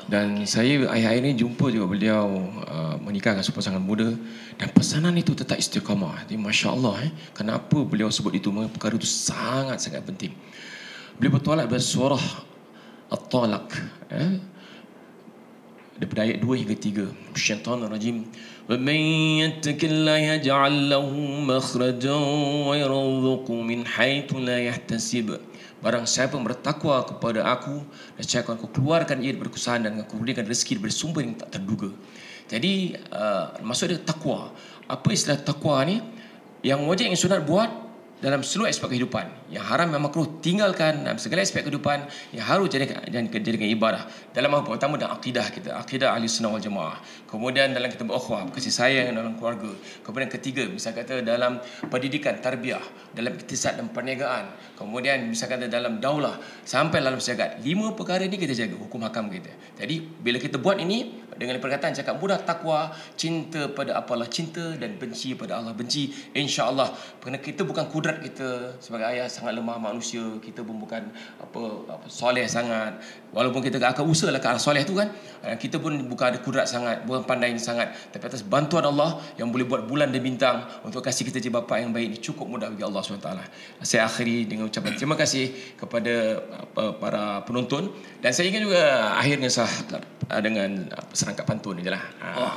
Dan 0.08 0.48
saya 0.48 0.88
akhir-akhir 0.88 1.20
ini 1.20 1.36
Jumpa 1.36 1.68
juga 1.68 1.92
beliau 1.92 2.48
uh, 2.64 2.96
Menikahkan 3.04 3.44
sepasangan 3.44 3.84
muda 3.84 4.08
Dan 4.56 4.72
pesanan 4.72 5.12
itu 5.20 5.36
tetap 5.36 5.60
istiqamah. 5.60 6.24
Jadi 6.24 6.40
Masya 6.40 6.72
Allah 6.72 7.04
eh, 7.04 7.12
Kenapa 7.36 7.84
beliau 7.84 8.08
sebut 8.08 8.32
itu? 8.40 8.56
Perkara 8.72 8.96
itu 8.96 9.04
sangat-sangat 9.04 10.00
penting. 10.08 10.32
Beliau 11.20 11.36
bertualak 11.36 11.68
surah 11.76 12.24
At-Talak 13.12 13.68
eh, 14.16 14.53
daripada 16.04 16.28
ayat 16.28 16.44
2 16.44 16.60
hingga 16.60 16.76
3 16.76 17.40
syaitan 17.40 17.80
rajim 17.88 18.28
wa 18.68 18.76
man 18.76 19.00
yattakilla 19.40 20.20
yaj'al 20.20 20.76
lahu 20.92 21.48
makhrajan 21.48 22.68
wa 22.68 22.76
yarzuqu 22.76 23.56
min 23.64 23.88
haythu 23.88 24.44
la 24.44 24.60
yahtasib. 24.60 25.40
Barang 25.80 26.04
siapa 26.08 26.36
bertakwa 26.40 27.04
kepada 27.08 27.48
aku 27.48 27.84
dan 28.20 28.24
saya 28.24 28.44
akan 28.44 28.56
keluarkan 28.72 29.20
ia 29.20 29.36
daripada 29.36 29.52
kesusahan 29.56 29.84
dan 29.84 30.00
aku 30.00 30.20
berikan 30.20 30.44
rezeki 30.48 30.80
daripada 30.80 30.96
sumber 30.96 31.22
yang 31.24 31.36
tak 31.40 31.60
terduga. 31.60 31.92
Jadi 32.48 33.00
uh, 33.12 33.60
maksud 33.64 33.92
dia 33.92 34.00
takwa. 34.00 34.52
Apa 34.88 35.08
istilah 35.12 35.40
takwa 35.44 35.84
ni? 35.88 36.00
Yang 36.64 36.80
wajib 36.88 37.06
yang 37.12 37.20
sunat 37.20 37.42
buat 37.44 37.83
dalam 38.24 38.40
seluruh 38.40 38.72
aspek 38.72 38.96
kehidupan. 38.96 39.52
Yang 39.52 39.68
haram 39.68 39.92
yang 39.92 40.00
makruh 40.00 40.40
tinggalkan 40.40 41.04
dalam 41.04 41.20
segala 41.20 41.44
aspek 41.44 41.68
kehidupan 41.68 42.08
yang 42.32 42.48
harus 42.48 42.72
jadikan, 42.72 43.04
jadikan 43.12 43.68
ibadah. 43.68 44.08
Dalam 44.32 44.56
apa? 44.56 44.80
Pertama 44.80 44.96
dalam 44.96 45.20
akidah 45.20 45.52
kita. 45.52 45.76
Akidah 45.76 46.16
ahli 46.16 46.32
sunnah 46.32 46.56
wal 46.56 46.64
jamaah. 46.64 47.04
Kemudian 47.28 47.76
dalam 47.76 47.92
kita 47.92 48.08
berukhwah. 48.08 48.48
Kasih 48.56 48.72
sayang 48.72 49.12
dalam 49.12 49.36
keluarga. 49.36 49.76
Kemudian 50.08 50.32
ketiga, 50.32 50.64
bisa 50.72 50.96
kata 50.96 51.20
dalam 51.20 51.60
pendidikan, 51.92 52.40
tarbiyah. 52.40 53.12
Dalam 53.12 53.36
iktisad 53.36 53.76
dan 53.76 53.92
perniagaan. 53.92 54.80
Kemudian 54.80 55.28
bisa 55.28 55.52
kata 55.52 55.68
dalam 55.68 56.00
daulah. 56.00 56.40
Sampai 56.64 57.04
dalam 57.04 57.20
sejagat. 57.20 57.60
Lima 57.60 57.92
perkara 57.92 58.24
ini 58.24 58.40
kita 58.40 58.56
jaga. 58.56 58.80
Hukum 58.80 59.04
hakam 59.04 59.28
kita. 59.28 59.52
Jadi 59.76 60.00
bila 60.00 60.40
kita 60.40 60.56
buat 60.64 60.80
ini, 60.80 61.23
dengan 61.38 61.58
perkataan 61.58 61.94
cakap 61.94 62.18
mudah 62.18 62.40
takwa 62.42 62.94
cinta 63.18 63.70
pada 63.72 63.98
apa 63.98 64.14
Allah? 64.14 64.30
Cinta 64.30 64.76
dan 64.78 64.98
benci 64.98 65.34
pada 65.34 65.60
Allah. 65.60 65.74
Benci 65.74 66.10
insyaallah. 66.34 67.20
Kerana 67.20 67.38
kita 67.42 67.66
bukan 67.66 67.90
kudrat 67.90 68.22
kita. 68.22 68.78
Sebagai 68.80 69.10
ayah 69.10 69.28
sangat 69.30 69.58
lemah 69.58 69.78
manusia. 69.82 70.22
Kita 70.40 70.62
pun 70.62 70.78
bukan 70.78 71.10
apa, 71.42 71.62
apa 71.90 72.06
soleh 72.08 72.46
sangat. 72.46 73.00
Walaupun 73.34 73.66
kita 73.66 73.82
akan 73.82 74.06
usahalah 74.06 74.40
ke 74.40 74.48
arah 74.48 74.62
soleh 74.62 74.86
tu 74.86 74.94
kan. 74.98 75.10
Eh, 75.44 75.58
kita 75.58 75.82
pun 75.82 75.96
bukan 76.06 76.34
ada 76.34 76.40
kudrat 76.40 76.70
sangat 76.70 77.04
bukan 77.04 77.26
pandai 77.26 77.54
sangat. 77.58 77.92
Tapi 78.14 78.24
atas 78.30 78.46
bantuan 78.46 78.86
Allah 78.86 79.20
yang 79.36 79.50
boleh 79.50 79.66
buat 79.66 79.84
bulan 79.90 80.14
dan 80.14 80.22
bintang 80.22 80.58
untuk 80.86 81.02
kasih 81.02 81.28
kita 81.28 81.42
jadi 81.42 81.54
bapa 81.54 81.82
yang 81.82 81.92
baik 81.92 82.06
ini 82.14 82.18
cukup 82.22 82.48
mudah 82.48 82.70
bagi 82.72 82.86
Allah 82.86 83.02
SWT. 83.02 83.30
Saya 83.84 84.06
akhiri 84.08 84.46
dengan 84.48 84.70
ucapan 84.70 84.94
terima 84.96 85.16
kasih 85.18 85.52
kepada 85.76 86.40
apa, 86.54 86.84
para 86.98 87.24
penonton. 87.44 87.92
Dan 88.24 88.32
saya 88.32 88.48
ingin 88.48 88.70
juga 88.70 89.14
akhirnya 89.20 89.50
sah 89.52 89.70
dengan 90.40 90.88
serangkap 91.24 91.48
pantun 91.48 91.80
je 91.80 91.88
lah. 91.88 92.04
Ha. 92.20 92.28
Oh, 92.36 92.54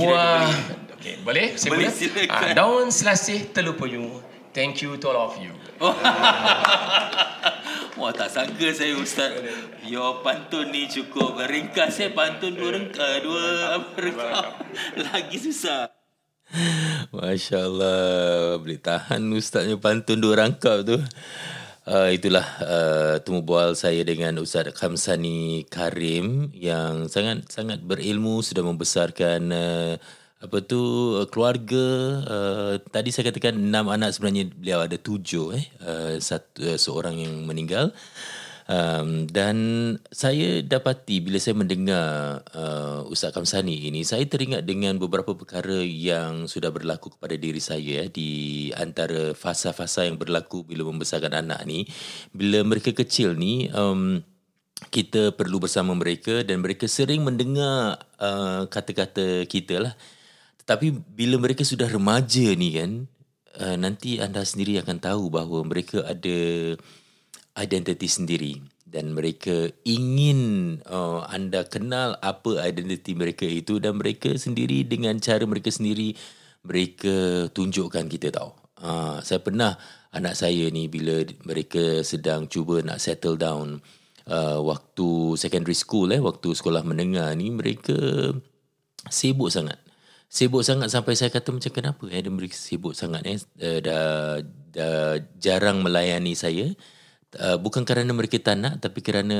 Buah. 0.00 0.48
Okay, 0.96 1.20
boleh? 1.20 1.54
Saya 1.60 1.76
boleh, 1.76 1.92
boleh? 1.92 2.26
Ha, 2.32 2.56
daun 2.56 2.88
selasih 2.88 3.52
telupuyung. 3.52 4.24
Thank 4.56 4.80
you 4.80 4.96
to 4.96 5.12
all 5.12 5.28
of 5.28 5.36
you. 5.36 5.52
Wah 7.96 8.12
tak 8.12 8.28
sangka 8.28 8.68
saya 8.76 8.92
Ustaz 8.96 9.32
Your 9.88 10.20
pantun 10.20 10.68
ni 10.68 10.84
cukup 10.84 11.40
ringkas 11.48 11.96
eh 12.04 12.12
Pantun 12.12 12.52
dua 12.52 12.76
rengka 12.76 13.24
Dua 13.24 13.44
apa 13.80 13.96
rengkap 13.96 14.52
Lagi 15.08 15.36
susah 15.40 15.88
Masya 17.08 17.56
Allah 17.64 18.60
Boleh 18.60 18.76
tahan 18.76 19.24
Ustaznya 19.32 19.80
pantun 19.80 20.20
dua 20.20 20.44
rangkap 20.44 20.84
tu 20.84 21.00
Uh, 21.86 22.10
itulah 22.10 22.42
uh, 22.66 23.14
temu 23.22 23.46
bual 23.46 23.78
saya 23.78 24.02
dengan 24.02 24.42
Ustaz 24.42 24.74
Khamsani 24.74 25.70
Karim 25.70 26.50
yang 26.50 27.06
sangat 27.06 27.46
sangat 27.46 27.78
berilmu 27.78 28.42
sudah 28.42 28.66
membesarkan 28.66 29.40
uh, 29.54 29.94
apa 30.42 30.56
tu 30.66 30.82
uh, 31.14 31.30
keluarga. 31.30 31.86
Uh, 32.26 32.74
tadi 32.90 33.14
saya 33.14 33.30
katakan 33.30 33.54
enam 33.54 33.86
anak 33.86 34.18
sebenarnya 34.18 34.50
beliau 34.50 34.82
ada 34.82 34.98
tujuh 34.98 35.54
eh. 35.54 35.64
Uh, 35.78 36.18
satu 36.18 36.58
uh, 36.58 36.74
seorang 36.74 37.22
yang 37.22 37.46
meninggal 37.46 37.94
Um, 38.66 39.30
dan 39.30 39.56
saya 40.10 40.58
dapati 40.58 41.22
bila 41.22 41.38
saya 41.38 41.54
mendengar 41.54 42.42
uh, 42.50 43.06
Ustaz 43.06 43.30
Kamsani 43.30 43.86
ini, 43.86 44.02
saya 44.02 44.26
teringat 44.26 44.66
dengan 44.66 44.98
beberapa 44.98 45.38
perkara 45.38 45.86
yang 45.86 46.50
sudah 46.50 46.74
berlaku 46.74 47.14
kepada 47.14 47.38
diri 47.38 47.62
saya 47.62 48.02
eh, 48.02 48.10
di 48.10 48.30
antara 48.74 49.38
fasa-fasa 49.38 50.10
yang 50.10 50.18
berlaku 50.18 50.66
bila 50.66 50.82
membesarkan 50.90 51.46
anak 51.46 51.62
ni. 51.62 51.86
Bila 52.34 52.66
mereka 52.66 52.90
kecil 52.90 53.38
ni, 53.38 53.70
um, 53.70 54.18
kita 54.90 55.30
perlu 55.38 55.62
bersama 55.62 55.94
mereka 55.94 56.42
dan 56.42 56.58
mereka 56.58 56.90
sering 56.90 57.22
mendengar 57.22 58.02
uh, 58.18 58.66
kata-kata 58.66 59.46
kita 59.46 59.78
lah. 59.78 59.94
Tetapi 60.66 61.14
bila 61.14 61.38
mereka 61.38 61.62
sudah 61.62 61.86
remaja 61.86 62.50
ni 62.58 62.74
kan, 62.74 63.06
uh, 63.62 63.78
nanti 63.78 64.18
anda 64.18 64.42
sendiri 64.42 64.82
akan 64.82 64.98
tahu 64.98 65.30
bahawa 65.30 65.62
mereka 65.62 66.02
ada 66.02 66.74
identiti 67.56 68.06
sendiri 68.06 68.60
dan 68.86 69.12
mereka 69.12 69.66
ingin 69.82 70.78
uh, 70.86 71.26
anda 71.26 71.66
kenal 71.66 72.14
apa 72.22 72.62
identiti 72.62 73.18
mereka 73.18 73.44
itu 73.44 73.82
dan 73.82 73.98
mereka 73.98 74.30
sendiri 74.38 74.86
dengan 74.86 75.18
cara 75.18 75.42
mereka 75.42 75.74
sendiri 75.74 76.14
mereka 76.62 77.46
tunjukkan 77.50 78.06
kita 78.06 78.30
tahu. 78.30 78.54
Uh, 78.76 79.18
saya 79.26 79.42
pernah 79.42 79.74
anak 80.14 80.38
saya 80.38 80.70
ni 80.70 80.86
bila 80.86 81.24
mereka 81.42 82.06
sedang 82.06 82.46
cuba 82.46 82.80
nak 82.84 83.02
settle 83.02 83.34
down 83.34 83.82
uh, 84.30 84.60
waktu 84.62 85.34
secondary 85.34 85.74
school 85.74 86.08
eh 86.14 86.22
waktu 86.22 86.54
sekolah 86.54 86.86
menengah 86.86 87.32
ni 87.34 87.50
mereka 87.50 87.96
sibuk 89.10 89.50
sangat. 89.50 89.82
Sibuk 90.26 90.62
sangat 90.66 90.90
sampai 90.90 91.14
saya 91.14 91.30
kata 91.30 91.54
macam 91.54 91.72
kenapa 91.72 92.04
eh 92.10 92.22
mereka 92.26 92.54
sibuk 92.54 92.94
sangat 92.94 93.22
eh 93.26 93.38
uh, 93.38 93.78
dah, 93.82 94.40
dah 94.70 95.18
jarang 95.42 95.82
melayani 95.82 96.38
saya 96.38 96.70
uh, 97.34 97.58
bukan 97.58 97.82
kerana 97.82 98.14
mereka 98.14 98.38
tak 98.38 98.62
nak 98.62 98.78
tapi 98.78 99.02
kerana 99.02 99.38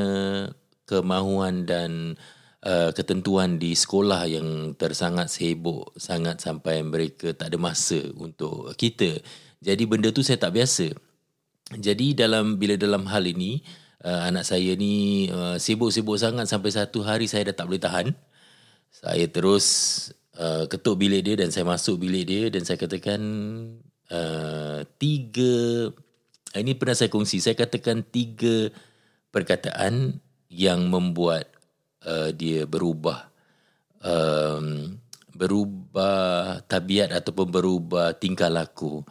kemahuan 0.87 1.67
dan 1.67 2.19
uh, 2.67 2.91
ketentuan 2.91 3.59
di 3.63 3.75
sekolah 3.75 4.27
yang 4.27 4.75
tersangat 4.75 5.31
sibuk 5.31 5.95
sangat 5.95 6.43
sampai 6.43 6.83
mereka 6.83 7.31
tak 7.35 7.55
ada 7.55 7.59
masa 7.59 8.03
untuk 8.19 8.75
kita. 8.75 9.19
Jadi 9.63 9.83
benda 9.87 10.11
tu 10.11 10.27
saya 10.27 10.39
tak 10.39 10.55
biasa. 10.59 10.91
Jadi 11.75 12.15
dalam 12.15 12.63
bila 12.63 12.79
dalam 12.79 13.11
hal 13.11 13.27
ini 13.27 13.59
uh, 14.07 14.31
anak 14.31 14.47
saya 14.47 14.79
ni 14.79 15.27
uh, 15.31 15.59
sibuk-sibuk 15.59 16.15
sangat 16.19 16.47
sampai 16.47 16.71
satu 16.71 17.03
hari 17.03 17.27
saya 17.27 17.51
dah 17.51 17.57
tak 17.59 17.67
boleh 17.67 17.83
tahan. 17.83 18.07
Saya 18.95 19.27
terus 19.27 19.67
uh, 20.39 20.71
ketuk 20.71 21.03
bilik 21.03 21.27
dia 21.27 21.35
dan 21.35 21.51
saya 21.51 21.67
masuk 21.67 21.99
bilik 22.07 22.25
dia 22.25 22.43
dan 22.49 22.63
saya 22.63 22.79
katakan 22.79 23.21
uh, 24.15 24.87
tiga 25.03 25.91
ini 26.55 26.79
pernah 26.79 26.95
saya 26.95 27.11
kongsi. 27.11 27.43
Saya 27.43 27.59
katakan 27.59 28.07
tiga 28.07 28.71
perkataan 29.35 30.23
yang 30.47 30.87
membuat 30.87 31.51
uh, 32.07 32.31
dia 32.31 32.65
berubah. 32.65 33.29
Um, 34.01 34.97
berubah 35.37 36.65
tabiat 36.65 37.13
ataupun 37.13 37.51
berubah 37.51 38.17
tingkah 38.17 38.49
laku. 38.49 39.05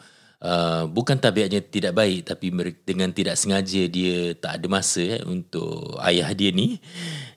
Uh, 0.45 0.85
bukan 0.89 1.17
tabiatnya 1.17 1.63
tidak 1.63 1.95
baik 1.95 2.27
tapi 2.27 2.53
dengan 2.85 3.09
tidak 3.09 3.33
sengaja 3.39 3.87
dia 3.89 4.35
tak 4.37 4.61
ada 4.61 4.67
masa 4.69 5.17
eh, 5.17 5.21
untuk 5.25 5.97
ayah 6.01 6.29
dia 6.33 6.49
ni. 6.53 6.81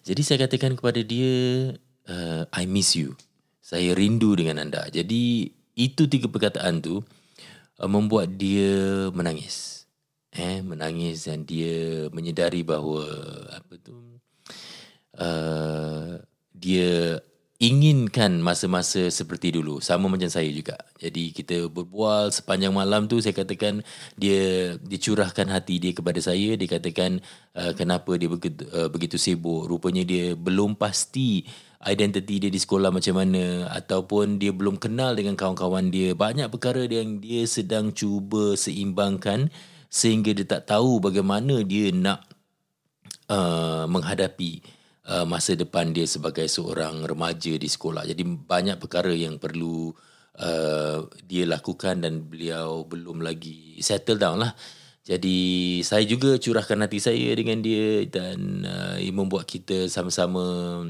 Jadi 0.04 0.20
saya 0.24 0.48
katakan 0.48 0.76
kepada 0.76 1.00
dia, 1.04 1.32
uh, 2.08 2.42
I 2.52 2.64
miss 2.64 2.96
you. 2.96 3.16
Saya 3.60 3.92
rindu 3.92 4.32
dengan 4.32 4.64
anda. 4.64 4.88
Jadi 4.88 5.52
itu 5.76 6.08
tiga 6.08 6.26
perkataan 6.32 6.80
tu 6.80 7.04
uh, 7.80 7.88
membuat 7.88 8.34
dia 8.40 9.08
menangis 9.12 9.77
eh 10.38 10.62
menangis 10.62 11.26
dan 11.26 11.42
dia 11.42 12.06
menyedari 12.14 12.62
bahawa 12.62 13.04
apa 13.58 13.74
tu 13.82 14.22
uh, 15.18 16.22
dia 16.54 17.18
inginkan 17.58 18.38
masa-masa 18.38 19.10
seperti 19.10 19.50
dulu. 19.58 19.82
Sama 19.82 20.06
macam 20.06 20.30
saya 20.30 20.46
juga. 20.46 20.78
Jadi 21.02 21.34
kita 21.34 21.66
berbual 21.66 22.30
sepanjang 22.30 22.70
malam 22.70 23.10
tu 23.10 23.18
saya 23.18 23.34
katakan 23.34 23.82
dia 24.14 24.78
dicurahkan 24.78 25.50
hati 25.50 25.82
dia 25.82 25.90
kepada 25.90 26.22
saya. 26.22 26.54
Dia 26.54 26.68
katakan 26.70 27.18
uh, 27.58 27.74
kenapa 27.74 28.14
dia 28.14 28.30
begitu, 28.30 28.62
uh, 28.70 28.86
begitu 28.86 29.18
sibuk. 29.18 29.66
Rupanya 29.66 30.06
dia 30.06 30.38
belum 30.38 30.78
pasti 30.78 31.42
identiti 31.82 32.38
dia 32.38 32.50
di 32.50 32.62
sekolah 32.62 32.94
macam 32.94 33.18
mana. 33.18 33.66
Ataupun 33.74 34.38
dia 34.38 34.54
belum 34.54 34.78
kenal 34.78 35.18
dengan 35.18 35.34
kawan-kawan 35.34 35.90
dia. 35.90 36.14
Banyak 36.14 36.54
perkara 36.54 36.86
yang 36.86 37.18
dia 37.18 37.42
sedang 37.42 37.90
cuba 37.90 38.54
seimbangkan 38.54 39.50
sehingga 39.88 40.36
dia 40.36 40.44
tak 40.44 40.68
tahu 40.68 41.00
bagaimana 41.00 41.64
dia 41.64 41.88
nak 41.92 42.24
uh, 43.32 43.88
menghadapi 43.88 44.60
uh, 45.08 45.24
masa 45.24 45.56
depan 45.56 45.90
dia 45.90 46.04
sebagai 46.04 46.44
seorang 46.46 47.04
remaja 47.04 47.56
di 47.56 47.68
sekolah. 47.68 48.04
Jadi 48.04 48.22
banyak 48.24 48.76
perkara 48.76 49.10
yang 49.12 49.40
perlu 49.40 49.92
uh, 50.38 50.98
dia 51.24 51.44
lakukan 51.48 52.04
dan 52.04 52.28
beliau 52.28 52.84
belum 52.84 53.24
lagi 53.24 53.80
settle 53.80 54.20
down 54.20 54.44
lah. 54.44 54.52
Jadi 55.08 55.80
saya 55.80 56.04
juga 56.04 56.36
curahkan 56.36 56.84
hati 56.84 57.00
saya 57.00 57.32
dengan 57.32 57.64
dia 57.64 58.04
dan 58.04 58.60
uh, 58.68 58.96
ia 59.00 59.08
membuat 59.08 59.48
kita 59.48 59.88
sama-sama 59.88 60.84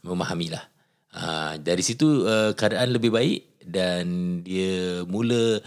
memahami 0.00 0.48
lah. 0.48 0.64
Uh, 1.12 1.60
dari 1.60 1.84
situ 1.84 2.24
uh, 2.24 2.56
keadaan 2.56 2.96
lebih 2.96 3.12
baik 3.12 3.60
dan 3.66 4.40
dia 4.40 5.04
mula 5.04 5.60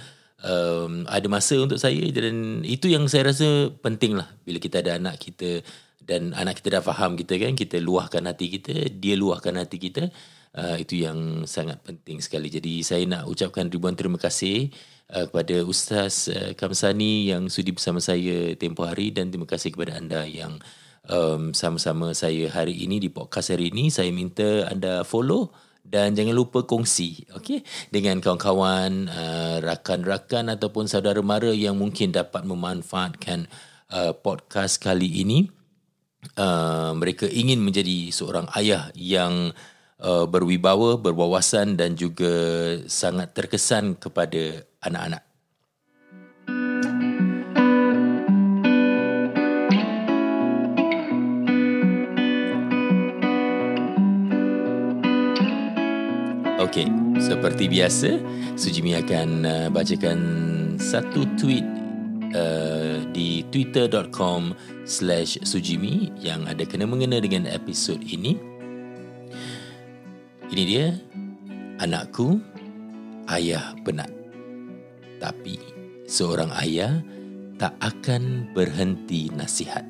um, 0.43 1.07
ada 1.07 1.27
masa 1.31 1.57
untuk 1.57 1.79
saya 1.79 2.03
dan 2.11 2.61
itu 2.67 2.91
yang 2.91 3.07
saya 3.07 3.31
rasa 3.31 3.71
penting 3.81 4.19
lah. 4.19 4.27
Bila 4.43 4.59
kita 4.59 4.83
ada 4.83 4.99
anak 4.99 5.17
kita 5.23 5.63
dan 6.03 6.35
anak 6.35 6.59
kita 6.59 6.79
dah 6.79 6.83
faham 6.83 7.15
kita 7.15 7.39
kan 7.39 7.55
kita 7.55 7.79
luahkan 7.79 8.27
hati 8.27 8.59
kita 8.59 8.91
dia 8.91 9.15
luahkan 9.15 9.55
hati 9.55 9.79
kita 9.79 10.11
uh, 10.59 10.75
itu 10.77 11.01
yang 11.07 11.47
sangat 11.47 11.79
penting 11.81 12.19
sekali. 12.19 12.51
Jadi 12.51 12.83
saya 12.83 13.07
nak 13.07 13.31
ucapkan 13.31 13.71
ribuan 13.71 13.95
terima 13.95 14.19
kasih 14.19 14.69
uh, 15.15 15.25
kepada 15.31 15.63
Ustaz 15.63 16.27
uh, 16.27 16.51
Kamsani 16.53 17.31
yang 17.31 17.47
sudi 17.47 17.71
bersama 17.71 18.03
saya 18.03 18.53
tempoh 18.59 18.85
hari 18.85 19.15
dan 19.15 19.31
terima 19.31 19.47
kasih 19.47 19.71
kepada 19.71 19.95
anda 19.95 20.27
yang 20.27 20.59
um, 21.07 21.55
sama-sama 21.55 22.11
saya 22.11 22.51
hari 22.51 22.83
ini 22.83 22.99
di 22.99 23.07
podcast 23.07 23.55
hari 23.55 23.71
ini. 23.71 23.87
Saya 23.87 24.11
minta 24.11 24.67
anda 24.67 25.07
follow 25.07 25.55
dan 25.83 26.15
jangan 26.15 26.31
lupa 26.31 26.63
kongsi 26.63 27.27
okey 27.35 27.61
dengan 27.91 28.23
kawan-kawan 28.23 29.11
uh, 29.11 29.57
rakan-rakan 29.59 30.55
ataupun 30.55 30.87
saudara 30.87 31.19
mara 31.19 31.51
yang 31.51 31.75
mungkin 31.75 32.15
dapat 32.15 32.47
memanfaatkan 32.47 33.51
uh, 33.91 34.15
podcast 34.15 34.79
kali 34.79 35.21
ini. 35.21 35.51
Uh, 36.39 36.95
mereka 36.95 37.27
ingin 37.27 37.59
menjadi 37.59 38.07
seorang 38.15 38.47
ayah 38.55 38.87
yang 38.95 39.51
uh, 39.99 40.23
berwibawa 40.23 40.95
berwawasan 40.95 41.75
dan 41.75 41.99
juga 41.99 42.31
sangat 42.87 43.35
terkesan 43.35 43.99
kepada 43.99 44.63
anak-anak 44.79 45.32
Okey, 56.63 56.87
seperti 57.19 57.67
biasa, 57.67 58.23
Sujimi 58.55 58.95
akan 58.95 59.43
uh, 59.43 59.67
bacakan 59.67 60.19
satu 60.79 61.27
tweet 61.35 61.67
uh, 62.31 63.03
di 63.11 63.43
twitter.com 63.51 64.55
slash 64.87 65.43
sujimi 65.43 66.07
yang 66.23 66.47
ada 66.47 66.63
kena-mengena 66.63 67.19
dengan 67.19 67.51
episod 67.51 67.99
ini. 67.99 68.39
Ini 70.55 70.63
dia, 70.63 70.95
anakku, 71.83 72.39
ayah 73.27 73.75
penat. 73.83 74.15
Tapi, 75.19 75.59
seorang 76.07 76.47
ayah 76.63 77.03
tak 77.59 77.75
akan 77.83 78.55
berhenti 78.55 79.27
nasihat 79.35 79.83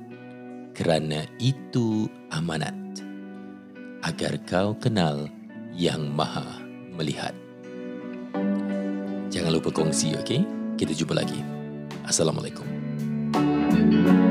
kerana 0.74 1.22
itu 1.38 2.10
amanat 2.34 2.74
agar 4.02 4.42
kau 4.50 4.74
kenal 4.82 5.30
yang 5.78 6.10
maha 6.10 6.63
melihat. 6.96 7.34
Jangan 9.34 9.52
lupa 9.54 9.74
kongsi, 9.74 10.14
okey? 10.22 10.46
Kita 10.78 10.94
jumpa 10.94 11.18
lagi. 11.18 11.42
Assalamualaikum. 12.06 12.66
thank 13.74 14.08
you 14.08 14.23